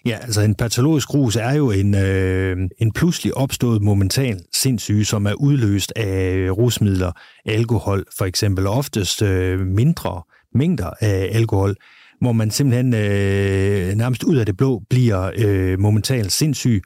Ja, 0.05 0.19
altså 0.23 0.41
en 0.41 0.55
patologisk 0.55 1.15
rus 1.15 1.37
er 1.37 1.53
jo 1.53 1.71
en, 1.71 1.95
øh, 1.95 2.57
en 2.79 2.93
pludselig 2.93 3.37
opstået 3.37 3.83
momentan 3.83 4.41
sindssyge, 4.55 5.05
som 5.05 5.27
er 5.27 5.33
udløst 5.35 5.93
af 5.97 6.51
rusmidler, 6.51 7.13
alkohol 7.45 8.05
for 8.19 8.25
eksempel, 8.25 8.67
oftest 8.67 9.23
øh, 9.23 9.61
mindre 9.61 10.23
mængder 10.55 10.91
af 11.01 11.31
alkohol, 11.33 11.77
hvor 12.21 12.33
man 12.33 12.51
simpelthen 12.51 12.95
øh, 12.95 13.95
nærmest 13.95 14.25
ud 14.25 14.37
af 14.37 14.47
det 14.47 14.57
blå 14.57 14.83
bliver 14.91 15.31
øh, 15.39 15.81
momentant 15.81 16.33
sindssyg 16.33 16.83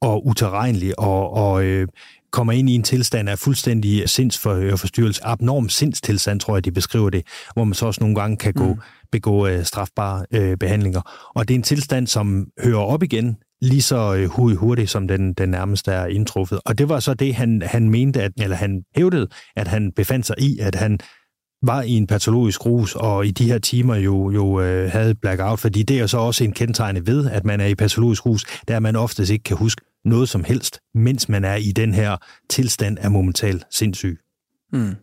og 0.00 0.26
uterrenelig 0.26 0.98
og, 0.98 1.32
og 1.32 1.64
øh, 1.64 1.88
kommer 2.32 2.52
ind 2.52 2.70
i 2.70 2.74
en 2.74 2.82
tilstand 2.82 3.28
af 3.28 3.38
fuldstændig 3.38 4.08
sindsforstyrrelse, 4.08 5.24
abnorm 5.24 5.68
sindstilstand, 5.68 6.40
tror 6.40 6.56
jeg, 6.56 6.64
de 6.64 6.72
beskriver 6.72 7.10
det, 7.10 7.26
hvor 7.54 7.64
man 7.64 7.74
så 7.74 7.86
også 7.86 8.00
nogle 8.00 8.16
gange 8.16 8.36
kan 8.36 8.52
gå, 8.52 8.66
mm. 8.74 8.80
begå 9.12 9.46
øh, 9.46 9.64
strafbare 9.64 10.24
øh, 10.30 10.56
behandlinger. 10.56 11.30
Og 11.34 11.48
det 11.48 11.54
er 11.54 11.58
en 11.58 11.62
tilstand, 11.62 12.06
som 12.06 12.46
hører 12.64 12.80
op 12.80 13.02
igen 13.02 13.36
lige 13.60 13.82
så 13.82 14.14
øh, 14.14 14.56
hurtigt, 14.56 14.90
som 14.90 15.08
den, 15.08 15.32
den 15.32 15.48
nærmeste 15.48 15.92
er 15.92 16.06
indtruffet. 16.06 16.60
Og 16.64 16.78
det 16.78 16.88
var 16.88 17.00
så 17.00 17.14
det, 17.14 17.34
han, 17.34 17.62
han 17.66 17.90
mente, 17.90 18.22
at, 18.22 18.32
eller 18.38 18.56
han 18.56 18.82
hævdede, 18.96 19.28
at 19.56 19.68
han 19.68 19.92
befandt 19.96 20.26
sig 20.26 20.36
i, 20.38 20.58
at 20.58 20.74
han 20.74 20.98
var 21.62 21.82
i 21.82 21.90
en 21.90 22.06
patologisk 22.06 22.66
rus, 22.66 22.94
og 22.94 23.26
i 23.26 23.30
de 23.30 23.44
her 23.44 23.58
timer 23.58 23.94
jo, 23.94 24.30
jo 24.30 24.60
øh, 24.60 24.90
havde 24.90 25.14
blackout, 25.14 25.58
fordi 25.58 25.82
det 25.82 25.98
er 25.98 26.06
så 26.06 26.18
også 26.18 26.44
en 26.44 26.52
kendetegn 26.52 27.06
ved, 27.06 27.30
at 27.30 27.44
man 27.44 27.60
er 27.60 27.66
i 27.66 27.74
patologisk 27.74 28.26
rus, 28.26 28.44
der 28.68 28.80
man 28.80 28.96
oftest 28.96 29.30
ikke 29.30 29.42
kan 29.42 29.56
huske 29.56 29.82
noget 30.04 30.28
som 30.28 30.44
helst, 30.44 30.80
mens 30.94 31.28
man 31.28 31.44
er 31.44 31.54
i 31.54 31.72
den 31.72 31.94
her 31.94 32.16
tilstand 32.50 32.98
af 32.98 33.10
momental 33.10 33.62
sindssyg. 33.70 34.18
Mm. 34.72 34.94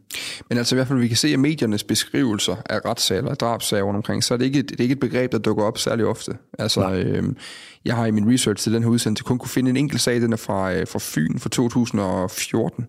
Men 0.50 0.58
altså 0.58 0.76
i 0.76 0.78
hvert 0.78 0.88
fald, 0.88 1.00
vi 1.00 1.08
kan 1.08 1.18
se, 1.18 1.28
at 1.28 1.40
mediernes 1.40 1.84
beskrivelser 1.84 2.56
af 2.66 2.80
retssager 2.86 3.28
og 3.28 3.40
drabsager 3.40 3.84
omkring, 3.84 4.24
så 4.24 4.34
er 4.34 4.38
det 4.38 4.46
ikke, 4.46 4.60
et, 4.60 4.70
det 4.70 4.80
er 4.80 4.84
ikke 4.84 4.94
et 4.94 5.00
begreb, 5.00 5.32
der 5.32 5.38
dukker 5.38 5.64
op 5.64 5.78
særlig 5.78 6.06
ofte. 6.06 6.32
Altså, 6.60 6.92
øhm, 6.92 7.38
jeg 7.86 7.96
har 7.96 8.06
i 8.06 8.12
min 8.12 8.34
research 8.34 8.64
til 8.64 8.74
den 8.74 8.84
her 8.84 8.90
udsendelse 8.90 9.24
kun 9.24 9.38
kunne 9.38 9.50
finde 9.50 9.70
en 9.70 9.78
enkelt 9.78 10.02
sag, 10.02 10.22
den 10.22 10.34
er 10.34 10.38
fra, 10.38 10.74
øh, 10.74 10.88
fra 10.88 11.00
Fyn 11.02 11.40
fra 11.40 11.50
2014, 11.50 12.86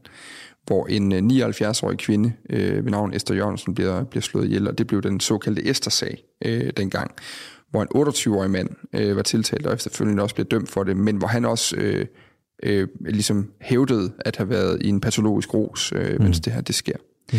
hvor 0.67 0.87
en 0.87 1.31
79-årig 1.31 1.93
øh, 1.93 1.99
kvinde 1.99 2.33
øh, 2.51 2.85
ved 2.85 2.91
navn 2.91 3.15
Esther 3.15 3.37
Jørgensen 3.37 3.75
bliver, 3.75 4.05
bliver 4.05 4.23
slået 4.23 4.45
ihjel, 4.45 4.69
og 4.69 4.79
det 4.79 4.87
blev 4.87 5.03
den 5.03 5.21
såkaldte 5.21 5.69
Esther-sag 5.69 6.25
øh, 6.45 6.71
dengang, 6.77 7.11
hvor 7.71 7.83
en 7.83 7.89
28-årig 7.97 8.51
mand 8.51 8.69
øh, 8.93 9.17
var 9.17 9.23
tiltalt, 9.23 9.67
og 9.67 9.75
efterfølgende 9.75 10.23
også 10.23 10.35
blev 10.35 10.47
dømt 10.47 10.71
for 10.71 10.85
det, 10.85 10.97
men 10.97 11.17
hvor 11.17 11.27
han 11.27 11.45
også 11.45 11.77
øh, 11.77 12.07
øh, 12.63 12.89
ligesom 13.01 13.51
hævdede 13.61 14.13
at 14.19 14.37
have 14.37 14.49
været 14.49 14.83
i 14.83 14.89
en 14.89 15.01
patologisk 15.01 15.55
ros, 15.55 15.93
øh, 15.97 16.17
mm. 16.17 16.23
mens 16.23 16.41
det 16.41 16.53
her 16.53 16.61
det 16.61 16.75
sker. 16.75 16.97
Mm. 17.33 17.39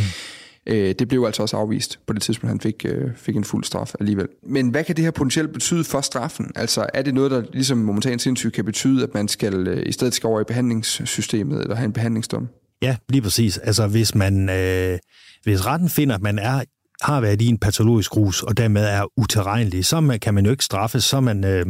Øh, 0.68 0.96
det 1.00 1.08
blev 1.08 1.24
altså 1.26 1.42
også 1.42 1.58
afvist 1.58 2.00
på 2.08 2.14
det 2.14 2.22
tidspunkt, 2.22 2.50
han 2.50 2.60
fik, 2.60 2.86
øh, 2.90 3.16
fik 3.16 3.36
en 3.36 3.44
fuld 3.44 3.64
straf 3.64 3.94
alligevel. 4.00 4.28
Men 4.44 4.70
hvad 4.70 4.84
kan 4.84 4.96
det 4.96 5.04
her 5.04 5.12
potentielt 5.12 5.54
betyde 5.54 5.84
for 5.84 6.02
straffen? 6.02 6.52
Altså 6.56 6.86
er 6.94 7.02
det 7.02 7.14
noget, 7.14 7.32
der 7.32 7.44
ligesom 7.54 7.78
momentant 7.78 8.22
sindssygt 8.22 8.54
kan 8.54 8.66
betyde, 8.66 9.04
at 9.04 9.14
man 9.14 9.28
skal 9.28 9.68
øh, 9.68 9.88
i 9.88 9.92
stedet 9.92 10.14
skal 10.14 10.28
over 10.28 10.42
i 10.42 10.44
behandlingssystemet 10.44 11.62
eller 11.62 11.76
have 11.76 11.86
en 11.86 11.94
behandlingsdom? 11.94 12.48
Ja, 12.82 12.98
lige 13.10 13.22
præcis. 13.22 13.58
Altså 13.58 13.88
hvis 13.88 14.16
man, 14.16 14.50
øh, 14.50 15.00
hvis 15.44 15.66
retten 15.66 15.90
finder, 15.90 16.16
at 16.16 16.22
man 16.22 16.40
er 16.40 16.64
har 17.02 17.22
været 17.22 17.42
i 17.42 17.48
en 17.48 17.58
patologisk 17.58 18.18
rus, 18.18 18.44
og 18.44 18.58
dermed 18.58 18.84
er 18.86 19.06
uterrenelig, 19.18 19.86
så 19.86 20.18
kan 20.22 20.34
man 20.34 20.46
jo 20.46 20.52
ikke 20.52 20.64
straffes, 20.64 21.04
så 21.04 21.18
er 21.18 21.22
man, 21.22 21.46
øh, 21.46 21.66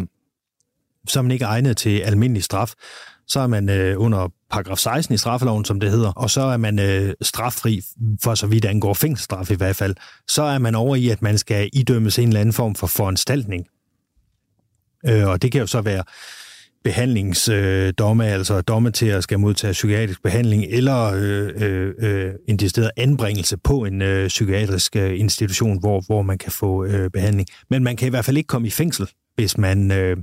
så 1.08 1.20
er 1.20 1.22
man 1.22 1.32
ikke 1.32 1.46
egnet 1.46 1.78
til 1.78 2.00
almindelig 2.00 2.44
straf. 2.44 2.74
Så 3.28 3.40
er 3.40 3.48
man 3.48 3.70
øh, 3.70 4.02
under 4.02 4.28
paragraf 4.52 4.78
16 4.78 5.16
i 5.16 5.18
straffeloven, 5.18 5.66
som 5.66 5.80
det 5.80 5.92
hedder, 5.92 6.12
og 6.12 6.30
så 6.30 6.42
er 6.42 6.58
man 6.58 6.80
øh, 6.80 7.14
straffri, 7.22 7.82
for 8.24 8.36
så 8.36 8.48
vidt 8.48 8.66
angår 8.66 8.94
fængselsstraf 8.94 9.52
i 9.52 9.56
hvert 9.56 9.76
fald. 9.76 9.96
Så 10.28 10.44
er 10.44 10.58
man 10.58 10.76
over 10.76 10.96
i, 10.96 11.10
at 11.10 11.22
man 11.22 11.38
skal 11.38 11.70
idømmes 11.74 12.20
en 12.20 12.28
eller 12.28 12.42
anden 12.42 12.54
form 12.54 12.76
for 12.76 12.88
foranstaltning. 12.88 13.68
Øh, 15.06 15.28
og 15.28 15.42
det 15.42 15.52
kan 15.52 15.62
jo 15.62 15.68
så 15.68 15.82
være 15.82 16.04
behandlingsdomme, 16.88 18.28
øh, 18.28 18.34
altså 18.34 18.62
domme 18.62 18.92
til 18.92 19.06
at 19.06 19.24
skal 19.24 19.40
modtage 19.40 19.72
psykiatrisk 19.72 20.24
behandling, 20.24 20.66
eller 20.70 21.14
øh, 21.16 21.52
øh, 21.56 21.94
øh 22.00 22.34
en 22.48 22.58
decideret 22.58 22.92
anbringelse 22.98 23.58
på 23.58 23.86
en 23.86 24.02
øh, 24.02 24.28
psykiatrisk 24.28 24.96
øh, 24.96 25.20
institution, 25.20 25.80
hvor, 25.80 26.02
hvor 26.06 26.22
man 26.22 26.38
kan 26.38 26.52
få 26.52 26.86
øh, 26.86 27.10
behandling. 27.10 27.48
Men 27.70 27.84
man 27.84 27.96
kan 27.96 28.08
i 28.08 28.10
hvert 28.10 28.26
fald 28.26 28.38
ikke 28.38 28.48
komme 28.48 28.68
i 28.68 28.72
fængsel, 28.72 29.08
hvis 29.36 29.58
man, 29.58 29.92
øh, 29.92 30.18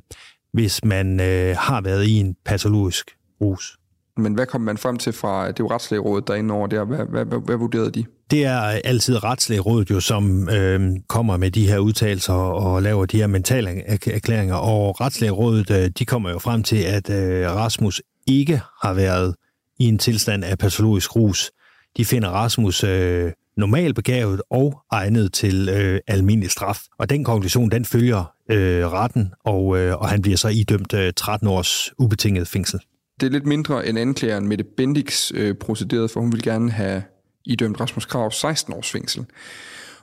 hvis 0.53 0.85
man 0.85 1.20
øh, 1.20 1.57
har 1.59 1.81
været 1.81 2.05
i 2.05 2.12
en 2.12 2.37
patologisk 2.44 3.11
rus. 3.40 3.77
Men 4.16 4.35
hvad 4.35 4.46
kom 4.46 4.61
man 4.61 4.79
frem 4.79 4.96
til 4.96 5.12
fra 5.12 5.50
det 5.50 5.70
retslægerådet 5.70 6.29
derinde 6.29 6.55
over 6.55 6.66
der? 6.66 6.85
Hvad, 6.85 6.98
hvad, 7.11 7.24
hvad, 7.24 7.38
hvad 7.38 7.57
vurderede 7.57 7.90
de? 7.90 8.05
Det 8.31 8.44
er 8.44 8.61
altid 8.61 9.24
retslægerådet 9.24 9.90
jo, 9.90 10.00
som 10.00 10.48
øh, 10.48 10.90
kommer 11.09 11.37
med 11.37 11.50
de 11.50 11.68
her 11.68 11.79
udtalelser 11.79 12.33
og 12.33 12.83
laver 12.83 13.07
de 13.07 13.16
her 13.16 13.27
mentale 13.27 13.83
erklæringer. 13.88 14.55
Og 14.55 15.00
retslægerådet, 15.00 15.70
øh, 15.70 15.90
de 15.98 16.05
kommer 16.05 16.31
jo 16.31 16.38
frem 16.38 16.62
til, 16.62 16.83
at 16.83 17.11
øh, 17.11 17.50
Rasmus 17.50 18.03
ikke 18.27 18.61
har 18.83 18.94
været 18.94 19.35
i 19.79 19.85
en 19.85 19.98
tilstand 19.98 20.44
af 20.44 20.59
patologisk 20.59 21.16
rus. 21.16 21.50
De 21.96 22.05
finder 22.05 22.29
Rasmus 22.29 22.85
øh, 22.85 23.33
normalbegavet 23.57 24.42
og 24.50 24.81
egnet 24.90 25.33
til 25.33 25.68
øh, 25.68 26.00
almindelig 26.07 26.50
straf. 26.50 26.81
Og 26.98 27.11
den 27.11 27.24
konklusion, 27.24 27.70
den 27.70 27.85
følger 27.85 28.33
øh, 28.50 28.87
retten, 28.87 29.33
og, 29.44 29.79
øh, 29.79 29.96
og 29.96 30.09
han 30.09 30.22
bliver 30.22 30.37
så 30.37 30.48
idømt 30.48 30.94
øh, 30.94 31.12
13 31.16 31.48
års 31.48 31.90
ubetinget 31.98 32.48
fængsel. 32.48 32.81
Det 33.20 33.27
er 33.27 33.31
lidt 33.31 33.46
mindre 33.46 33.87
end 33.87 33.98
anklageren 33.98 34.48
Mette 34.48 34.64
Bendix 34.64 35.33
øh, 35.35 35.55
procederede, 35.55 36.09
for 36.09 36.20
hun 36.20 36.33
vil 36.33 36.42
gerne 36.42 36.70
have 36.70 37.03
idømt 37.44 37.81
Rasmus 37.81 38.05
Krav 38.05 38.31
16 38.31 38.74
års 38.74 38.90
fængsel. 38.90 39.27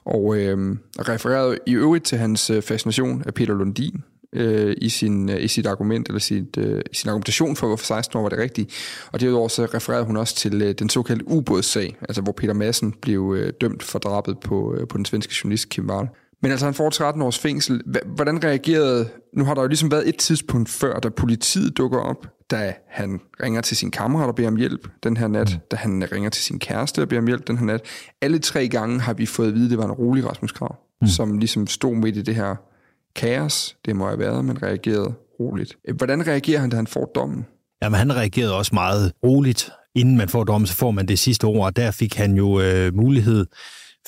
Og 0.06 0.38
øh, 0.38 0.76
refererede 1.00 1.58
i 1.66 1.74
øvrigt 1.74 2.06
til 2.06 2.18
hans 2.18 2.50
øh, 2.50 2.62
fascination 2.62 3.24
af 3.26 3.34
Peter 3.34 3.54
Lundin 3.54 4.04
øh, 4.34 4.76
i, 4.78 4.90
sin, 4.90 5.30
øh, 5.30 5.44
i 5.44 5.48
sit 5.48 5.66
argument, 5.66 6.08
eller 6.08 6.20
sit, 6.20 6.58
øh, 6.58 6.82
sin 6.94 7.10
argumentation 7.10 7.56
for, 7.56 7.68
hvorfor 7.68 7.86
16 7.86 8.18
år 8.18 8.22
var 8.22 8.30
det 8.30 8.40
rigtige. 8.40 8.68
Og 9.12 9.20
derudover 9.20 9.48
så 9.48 9.66
refererede 9.66 10.06
hun 10.06 10.18
også 10.18 10.36
til 10.36 10.62
øh, 10.62 10.74
den 10.80 10.90
såkaldte 10.90 11.28
ubådssag, 11.28 11.98
altså 12.02 12.22
hvor 12.22 12.32
Peter 12.32 12.54
Madsen 12.54 12.94
blev 13.02 13.36
øh, 13.38 13.54
dømt 13.62 13.84
for 13.84 14.00
drabet 14.00 14.40
på, 14.40 14.76
øh, 14.76 14.88
på 14.88 14.98
den 14.98 15.06
svenske 15.06 15.34
journalist 15.44 15.70
Kim 15.70 15.90
Wall. 15.90 16.08
Men 16.42 16.52
altså, 16.52 16.66
han 16.66 16.74
får 16.74 16.90
13 16.90 17.22
års 17.22 17.40
fængsel. 17.40 17.82
Hvordan 18.06 18.44
reagerede... 18.44 19.10
Nu 19.34 19.46
har 19.46 19.54
der 19.54 19.62
jo 19.62 19.68
ligesom 19.68 19.92
været 19.92 20.10
et 20.10 20.18
tidspunkt 20.18 20.70
før, 20.70 21.00
da 21.00 21.10
politiet 21.10 21.78
dukker 21.78 22.00
op, 22.00 22.28
da 22.52 22.74
han 22.88 23.20
ringer 23.44 23.62
til 23.62 23.78
sin 23.78 23.92
kammerat 23.92 24.28
og 24.28 24.36
beder 24.36 24.48
om 24.48 24.56
hjælp 24.56 24.88
den 25.04 25.18
her 25.18 25.28
nat, 25.28 25.52
mm. 25.54 25.60
da 25.72 25.76
han 25.76 26.08
ringer 26.12 26.30
til 26.30 26.44
sin 26.44 26.60
kæreste 26.60 27.02
og 27.02 27.10
beder 27.10 27.22
om 27.22 27.28
hjælp 27.28 27.48
den 27.48 27.58
her 27.58 27.66
nat. 27.66 27.82
Alle 28.22 28.40
tre 28.40 28.68
gange 28.68 29.00
har 29.00 29.14
vi 29.14 29.26
fået 29.26 29.48
at 29.48 29.54
vide, 29.54 29.66
at 29.66 29.72
det 29.72 29.78
var 29.78 29.86
en 29.86 29.92
rolig 29.92 30.30
Rasmus 30.30 30.52
Krav, 30.52 30.76
mm. 31.02 31.08
som 31.08 31.38
ligesom 31.38 31.68
stod 31.68 31.96
midt 31.96 32.18
i 32.18 32.22
det 32.22 32.36
her 32.36 32.56
kaos. 33.16 33.78
Det 33.86 33.96
må 33.96 34.08
have 34.08 34.20
været, 34.20 34.46
men 34.46 34.64
reagerede 34.64 35.14
roligt. 35.40 35.76
Hvordan 35.98 36.28
reagerer 36.28 36.60
han, 36.60 36.70
da 36.70 36.76
han 36.76 36.88
får 36.88 37.12
dommen? 37.16 37.46
Jamen, 37.84 37.98
han 37.98 38.16
reagerede 38.16 38.56
også 38.58 38.72
meget 38.74 39.12
roligt. 39.24 39.70
Inden 39.96 40.18
man 40.18 40.30
får 40.30 40.44
dommen, 40.44 40.68
så 40.68 40.76
får 40.76 40.92
man 40.92 41.08
det 41.08 41.20
sidste 41.20 41.46
ord, 41.46 41.66
og 41.66 41.76
der 41.76 41.92
fik 41.92 42.16
han 42.16 42.36
jo 42.36 42.62
øh, 42.62 42.96
mulighed 42.96 43.46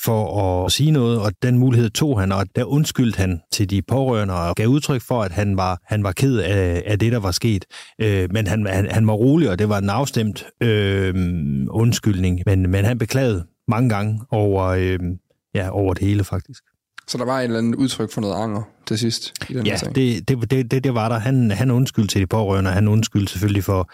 for 0.02 0.64
at 0.64 0.72
sige 0.72 0.90
noget, 0.90 1.20
og 1.20 1.32
den 1.42 1.58
mulighed 1.58 1.90
tog 1.90 2.20
han, 2.20 2.32
og 2.32 2.46
der 2.56 2.64
undskyldte 2.64 3.16
han 3.16 3.40
til 3.52 3.70
de 3.70 3.82
pårørende 3.82 4.34
og 4.34 4.56
gav 4.56 4.66
udtryk 4.66 5.02
for, 5.02 5.22
at 5.22 5.32
han 5.32 5.56
var, 5.56 5.80
han 5.84 6.02
var 6.02 6.12
ked 6.12 6.38
af, 6.38 6.82
af 6.86 6.98
det, 6.98 7.12
der 7.12 7.18
var 7.18 7.30
sket. 7.30 7.64
Øh, 8.00 8.28
men 8.32 8.46
han, 8.46 8.66
han, 8.66 8.90
han 8.90 9.06
var 9.06 9.12
rolig, 9.12 9.50
og 9.50 9.58
det 9.58 9.68
var 9.68 9.78
en 9.78 9.90
afstemt 9.90 10.46
øh, 10.60 11.14
undskyldning, 11.70 12.42
men, 12.46 12.70
men 12.70 12.84
han 12.84 12.98
beklagede 12.98 13.46
mange 13.68 13.88
gange 13.88 14.20
over, 14.30 14.64
øh, 14.64 14.98
ja, 15.54 15.70
over 15.70 15.94
det 15.94 16.02
hele 16.02 16.24
faktisk. 16.24 16.62
Så 17.06 17.18
der 17.18 17.24
var 17.24 17.38
et 17.38 17.44
eller 17.44 17.58
andet 17.58 17.74
udtryk 17.74 18.12
for 18.12 18.20
noget 18.20 18.34
anger 18.34 18.62
til 18.86 18.98
sidst 18.98 19.32
i 19.50 19.52
den 19.52 19.66
ja, 19.66 19.70
her 19.70 19.78
sag? 19.78 19.94
det, 19.94 20.28
det, 20.28 20.50
det, 20.50 20.84
det, 20.84 20.94
var 20.94 21.08
der. 21.08 21.18
Han, 21.18 21.50
han 21.50 21.70
undskyldte 21.70 22.12
til 22.12 22.20
de 22.20 22.26
pårørende, 22.26 22.70
han 22.70 22.88
undskyldte 22.88 23.32
selvfølgelig 23.32 23.64
for, 23.64 23.90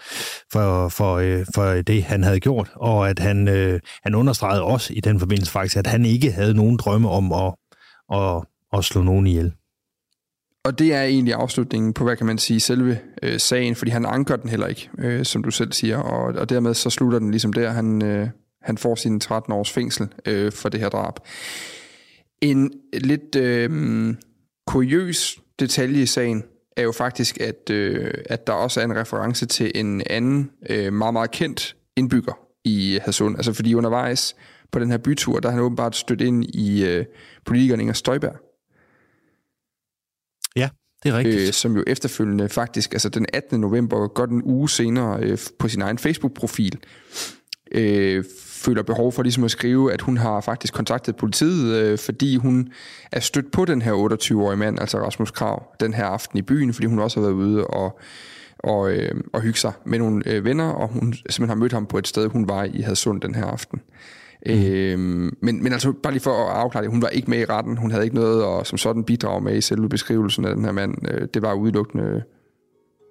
for, 0.51 0.89
for, 0.89 1.15
øh, 1.15 1.45
for 1.55 1.65
det, 1.73 2.03
han 2.03 2.23
havde 2.23 2.39
gjort, 2.39 2.71
og 2.75 3.09
at 3.09 3.19
han, 3.19 3.47
øh, 3.47 3.79
han 4.03 4.15
understregede 4.15 4.61
også 4.61 4.93
i 4.93 4.99
den 4.99 5.19
forbindelse 5.19 5.51
faktisk, 5.51 5.77
at 5.77 5.87
han 5.87 6.05
ikke 6.05 6.31
havde 6.31 6.53
nogen 6.53 6.77
drømme 6.77 7.09
om 7.09 7.33
at, 7.33 7.53
at, 8.13 8.43
at 8.73 8.85
slå 8.85 9.01
nogen 9.01 9.27
ihjel. 9.27 9.53
Og 10.63 10.79
det 10.79 10.93
er 10.93 11.03
egentlig 11.03 11.33
afslutningen 11.33 11.93
på, 11.93 12.03
hvad 12.03 12.17
kan 12.17 12.25
man 12.25 12.37
sige, 12.37 12.59
selve 12.59 12.99
øh, 13.23 13.39
sagen, 13.39 13.75
fordi 13.75 13.91
han 13.91 14.05
anker 14.05 14.35
den 14.35 14.49
heller 14.49 14.67
ikke, 14.67 14.89
øh, 14.97 15.25
som 15.25 15.43
du 15.43 15.51
selv 15.51 15.73
siger, 15.73 15.97
og, 15.97 16.35
og 16.35 16.49
dermed 16.49 16.73
så 16.73 16.89
slutter 16.89 17.19
den 17.19 17.31
ligesom 17.31 17.53
der. 17.53 17.69
Han, 17.69 18.01
øh, 18.01 18.27
han 18.61 18.77
får 18.77 18.95
sin 18.95 19.19
13 19.19 19.53
års 19.53 19.71
fængsel 19.71 20.07
øh, 20.25 20.51
for 20.51 20.69
det 20.69 20.79
her 20.79 20.89
drab. 20.89 21.13
En 22.41 22.73
lidt 22.93 23.35
øh, 23.35 23.69
kuriøs 24.67 25.39
detalje 25.59 26.01
i 26.01 26.05
sagen 26.05 26.43
er 26.77 26.83
jo 26.83 26.91
faktisk, 26.91 27.41
at, 27.41 27.69
øh, 27.69 28.13
at 28.25 28.47
der 28.47 28.53
også 28.53 28.79
er 28.79 28.85
en 28.85 28.95
reference 28.95 29.45
til 29.45 29.71
en 29.75 30.03
anden 30.09 30.51
øh, 30.69 30.93
meget, 30.93 31.13
meget 31.13 31.31
kendt 31.31 31.75
indbygger 31.95 32.33
i 32.65 32.99
Hadsund. 33.01 33.35
Altså 33.35 33.53
fordi 33.53 33.73
undervejs 33.73 34.35
på 34.71 34.79
den 34.79 34.91
her 34.91 34.97
bytur, 34.97 35.39
der 35.39 35.49
har 35.49 35.55
han 35.55 35.63
åbenbart 35.63 35.95
stødt 35.95 36.21
ind 36.21 36.45
i 36.55 36.85
øh, 36.85 37.05
politikeren 37.45 37.81
Inger 37.81 37.93
Støjberg. 37.93 38.35
Ja, 40.55 40.69
det 41.03 41.09
er 41.09 41.17
rigtigt. 41.17 41.47
Øh, 41.47 41.53
som 41.53 41.75
jo 41.75 41.83
efterfølgende 41.87 42.49
faktisk, 42.49 42.93
altså 42.93 43.09
den 43.09 43.25
18. 43.33 43.59
november, 43.59 44.07
godt 44.07 44.29
en 44.29 44.43
uge 44.43 44.69
senere, 44.69 45.23
øh, 45.23 45.37
på 45.59 45.67
sin 45.67 45.81
egen 45.81 45.97
Facebook-profil, 45.97 46.79
øh, 47.71 48.23
føler 48.61 48.83
behov 48.83 49.11
for 49.11 49.23
ligesom 49.23 49.43
at 49.43 49.51
skrive, 49.51 49.93
at 49.93 50.01
hun 50.01 50.17
har 50.17 50.41
faktisk 50.41 50.73
kontaktet 50.73 51.15
politiet, 51.15 51.75
øh, 51.75 51.97
fordi 51.97 52.35
hun 52.35 52.69
er 53.11 53.19
stødt 53.19 53.51
på 53.51 53.65
den 53.65 53.81
her 53.81 53.93
28-årige 53.93 54.57
mand, 54.57 54.79
altså 54.79 54.97
Rasmus 54.97 55.31
Krav, 55.31 55.63
den 55.79 55.93
her 55.93 56.05
aften 56.05 56.39
i 56.39 56.41
byen, 56.41 56.73
fordi 56.73 56.87
hun 56.87 56.99
også 56.99 57.19
har 57.19 57.27
været 57.27 57.35
ude 57.35 57.67
og, 57.67 57.99
og, 58.59 58.91
øh, 58.91 59.11
og 59.33 59.41
hygge 59.41 59.59
sig 59.59 59.71
med 59.85 59.99
nogle 59.99 60.23
øh, 60.25 60.45
venner, 60.45 60.69
og 60.69 60.87
hun 60.87 61.13
simpelthen 61.13 61.47
har 61.49 61.55
mødt 61.55 61.73
ham 61.73 61.85
på 61.85 61.97
et 61.97 62.07
sted, 62.07 62.27
hun 62.27 62.49
var 62.49 62.63
i 62.63 62.81
Hadsund 62.81 63.21
den 63.21 63.35
her 63.35 63.45
aften. 63.45 63.81
Mm. 64.45 64.51
Øhm, 64.51 65.37
men, 65.41 65.63
men 65.63 65.73
altså 65.73 65.93
bare 66.03 66.13
lige 66.13 66.23
for 66.23 66.49
at 66.49 66.55
afklare 66.55 66.83
det, 66.83 66.91
hun 66.91 67.01
var 67.01 67.07
ikke 67.07 67.29
med 67.29 67.39
i 67.39 67.45
retten, 67.45 67.77
hun 67.77 67.91
havde 67.91 68.03
ikke 68.03 68.15
noget 68.15 68.59
at 68.59 68.67
som 68.67 68.77
sådan 68.77 69.03
bidrage 69.03 69.41
med 69.41 69.57
i 69.57 69.61
selve 69.61 69.89
beskrivelsen 69.89 70.45
af 70.45 70.55
den 70.55 70.65
her 70.65 70.71
mand. 70.71 71.11
Øh, 71.11 71.27
det 71.33 71.41
var 71.41 71.53
udelukkende, 71.53 72.23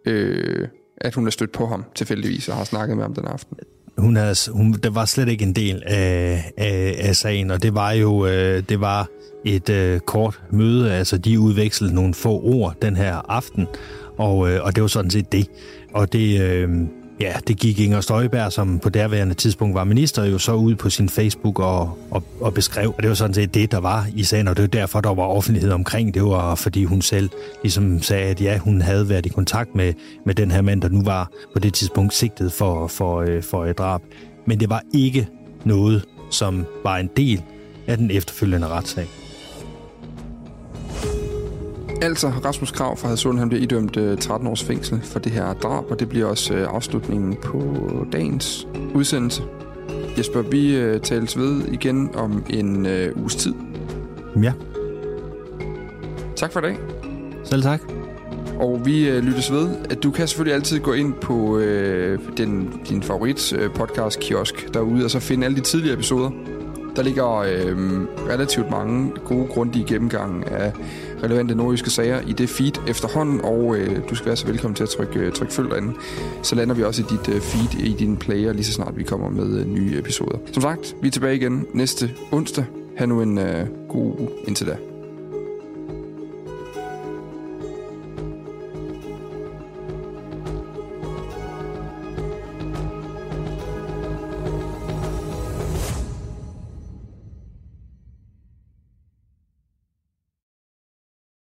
øh, 0.06 0.68
at 0.96 1.14
hun 1.14 1.24
har 1.24 1.30
stødt 1.30 1.52
på 1.52 1.66
ham 1.66 1.84
tilfældigvis 1.94 2.48
og 2.48 2.56
har 2.56 2.64
snakket 2.64 2.96
med 2.96 3.04
ham 3.04 3.14
den 3.14 3.26
aften 3.26 3.56
hun 4.00 4.16
havde, 4.16 4.34
hun, 4.52 4.72
det 4.72 4.94
var 4.94 5.04
slet 5.04 5.28
ikke 5.28 5.44
en 5.44 5.52
del 5.52 5.82
af, 5.86 6.52
af, 6.56 6.96
af 6.98 7.16
sagen, 7.16 7.50
og 7.50 7.62
det 7.62 7.74
var 7.74 7.92
jo 7.92 8.26
øh, 8.26 8.62
det 8.68 8.80
var 8.80 9.08
et 9.44 9.70
øh, 9.70 10.00
kort 10.00 10.40
møde, 10.50 10.92
altså 10.92 11.18
de 11.18 11.40
udvekslede 11.40 11.94
nogle 11.94 12.14
få 12.14 12.40
ord 12.42 12.74
den 12.82 12.96
her 12.96 13.30
aften, 13.30 13.66
og, 14.18 14.50
øh, 14.50 14.64
og 14.64 14.74
det 14.74 14.82
var 14.82 14.88
sådan 14.88 15.10
set 15.10 15.32
det. 15.32 15.46
Og 15.94 16.12
det, 16.12 16.40
øh, 16.40 16.68
ja, 17.20 17.34
det 17.48 17.58
gik 17.58 17.80
Inger 17.80 18.00
Støjberg, 18.00 18.52
som 18.52 18.78
på 18.78 18.88
derværende 18.88 19.34
tidspunkt 19.34 19.74
var 19.74 19.84
minister, 19.84 20.24
jo 20.24 20.38
så 20.38 20.52
ud 20.52 20.74
på 20.74 20.90
sin 20.90 21.08
Facebook 21.08 21.58
og, 21.58 21.98
og, 22.10 22.24
og 22.40 22.54
beskrev, 22.54 22.94
og 22.96 23.02
det 23.02 23.08
var 23.08 23.14
sådan 23.14 23.34
set 23.34 23.54
det, 23.54 23.72
der 23.72 23.78
var 23.78 24.06
i 24.16 24.24
sagen, 24.24 24.48
og 24.48 24.56
det 24.56 24.62
var 24.62 24.68
derfor, 24.68 25.00
der 25.00 25.14
var 25.14 25.22
offentlighed 25.22 25.70
omkring. 25.70 26.14
Det 26.14 26.22
var 26.22 26.54
fordi 26.54 26.84
hun 26.84 27.02
selv 27.02 27.30
ligesom 27.62 28.02
sagde, 28.02 28.30
at 28.30 28.40
ja, 28.40 28.58
hun 28.58 28.80
havde 28.80 29.08
været 29.08 29.26
i 29.26 29.28
kontakt 29.28 29.74
med, 29.74 29.94
med 30.26 30.34
den 30.34 30.50
her 30.50 30.62
mand, 30.62 30.82
der 30.82 30.88
nu 30.88 31.02
var 31.04 31.30
på 31.52 31.58
det 31.58 31.74
tidspunkt 31.74 32.14
sigtet 32.14 32.52
for, 32.52 32.86
for, 32.86 33.20
øh, 33.20 33.42
for 33.42 33.64
et 33.64 33.78
drab. 33.78 34.00
Men 34.46 34.60
det 34.60 34.70
var 34.70 34.82
ikke 34.94 35.28
noget, 35.64 36.04
som 36.30 36.66
var 36.84 36.96
en 36.96 37.10
del 37.16 37.42
af 37.86 37.96
den 37.96 38.10
efterfølgende 38.10 38.68
retssag. 38.68 39.19
Altså, 42.02 42.28
Rasmus 42.28 42.70
Krav 42.70 42.96
fra 42.96 43.08
Hadsund, 43.08 43.38
han 43.38 43.48
bliver 43.48 43.62
idømt 43.62 43.92
13 44.20 44.46
øh, 44.46 44.50
års 44.50 44.64
fængsel 44.64 45.00
for 45.02 45.18
det 45.18 45.32
her 45.32 45.52
drab, 45.52 45.90
og 45.90 46.00
det 46.00 46.08
bliver 46.08 46.26
også 46.26 46.54
øh, 46.54 46.66
afslutningen 46.70 47.36
på 47.42 47.62
dagens 48.12 48.68
udsendelse. 48.94 49.42
Jesper, 50.18 50.42
vi 50.42 50.76
øh, 50.76 51.00
tales 51.00 51.38
ved 51.38 51.62
igen 51.72 52.10
om 52.14 52.44
en 52.50 52.86
uh, 52.86 53.20
uges 53.20 53.36
tid. 53.36 53.54
Ja. 54.42 54.52
Tak 56.36 56.52
for 56.52 56.60
i 56.60 56.62
dag. 56.62 56.76
Selv 57.44 57.62
tak. 57.62 57.80
Og 58.58 58.80
vi 58.84 59.10
uh, 59.10 59.16
lyttes 59.16 59.52
ved. 59.52 59.68
At 59.90 60.02
du 60.02 60.10
kan 60.10 60.28
selvfølgelig 60.28 60.54
altid 60.54 60.80
gå 60.80 60.92
ind 60.92 61.14
på 61.14 61.34
uh, 61.34 61.62
den, 62.36 62.80
din 62.88 63.02
favorit 63.02 63.54
podcast 63.74 64.20
kiosk 64.20 64.74
derude, 64.74 65.04
og 65.04 65.10
så 65.10 65.20
finde 65.20 65.44
alle 65.44 65.56
de 65.56 65.62
tidligere 65.62 65.94
episoder. 65.94 66.30
Der 66.96 67.02
ligger 67.02 67.36
øh, 67.36 67.76
relativt 68.28 68.70
mange 68.70 69.12
gode, 69.24 69.46
grundige 69.46 69.84
gennemgange 69.84 70.48
af 70.48 70.72
relevante 71.22 71.54
nordiske 71.54 71.90
sager 71.90 72.20
i 72.20 72.32
det 72.32 72.48
feed 72.48 72.88
efterhånden, 72.88 73.40
og 73.44 73.76
øh, 73.76 73.98
du 74.10 74.14
skal 74.14 74.26
være 74.26 74.36
så 74.36 74.46
velkommen 74.46 74.74
til 74.74 74.82
at 74.82 74.88
trykke, 74.88 75.18
øh, 75.18 75.32
trykke 75.32 75.52
følg 75.52 75.70
derinde. 75.70 75.92
Så 76.42 76.54
lander 76.54 76.74
vi 76.74 76.82
også 76.82 77.02
i 77.02 77.04
dit 77.10 77.34
øh, 77.34 77.40
feed, 77.40 77.84
i 77.84 77.92
din 77.92 78.16
player, 78.16 78.52
lige 78.52 78.64
så 78.64 78.72
snart 78.72 78.96
vi 78.96 79.02
kommer 79.02 79.30
med 79.30 79.60
øh, 79.60 79.66
nye 79.66 79.98
episoder. 79.98 80.38
Som 80.52 80.62
sagt, 80.62 80.96
vi 81.02 81.08
er 81.08 81.12
tilbage 81.12 81.36
igen 81.36 81.66
næste 81.74 82.10
onsdag. 82.32 82.64
Ha' 82.96 83.06
nu 83.06 83.22
en 83.22 83.38
øh, 83.38 83.66
god 83.88 84.20
uge 84.20 84.28
indtil 84.46 84.66
da. 84.66 84.89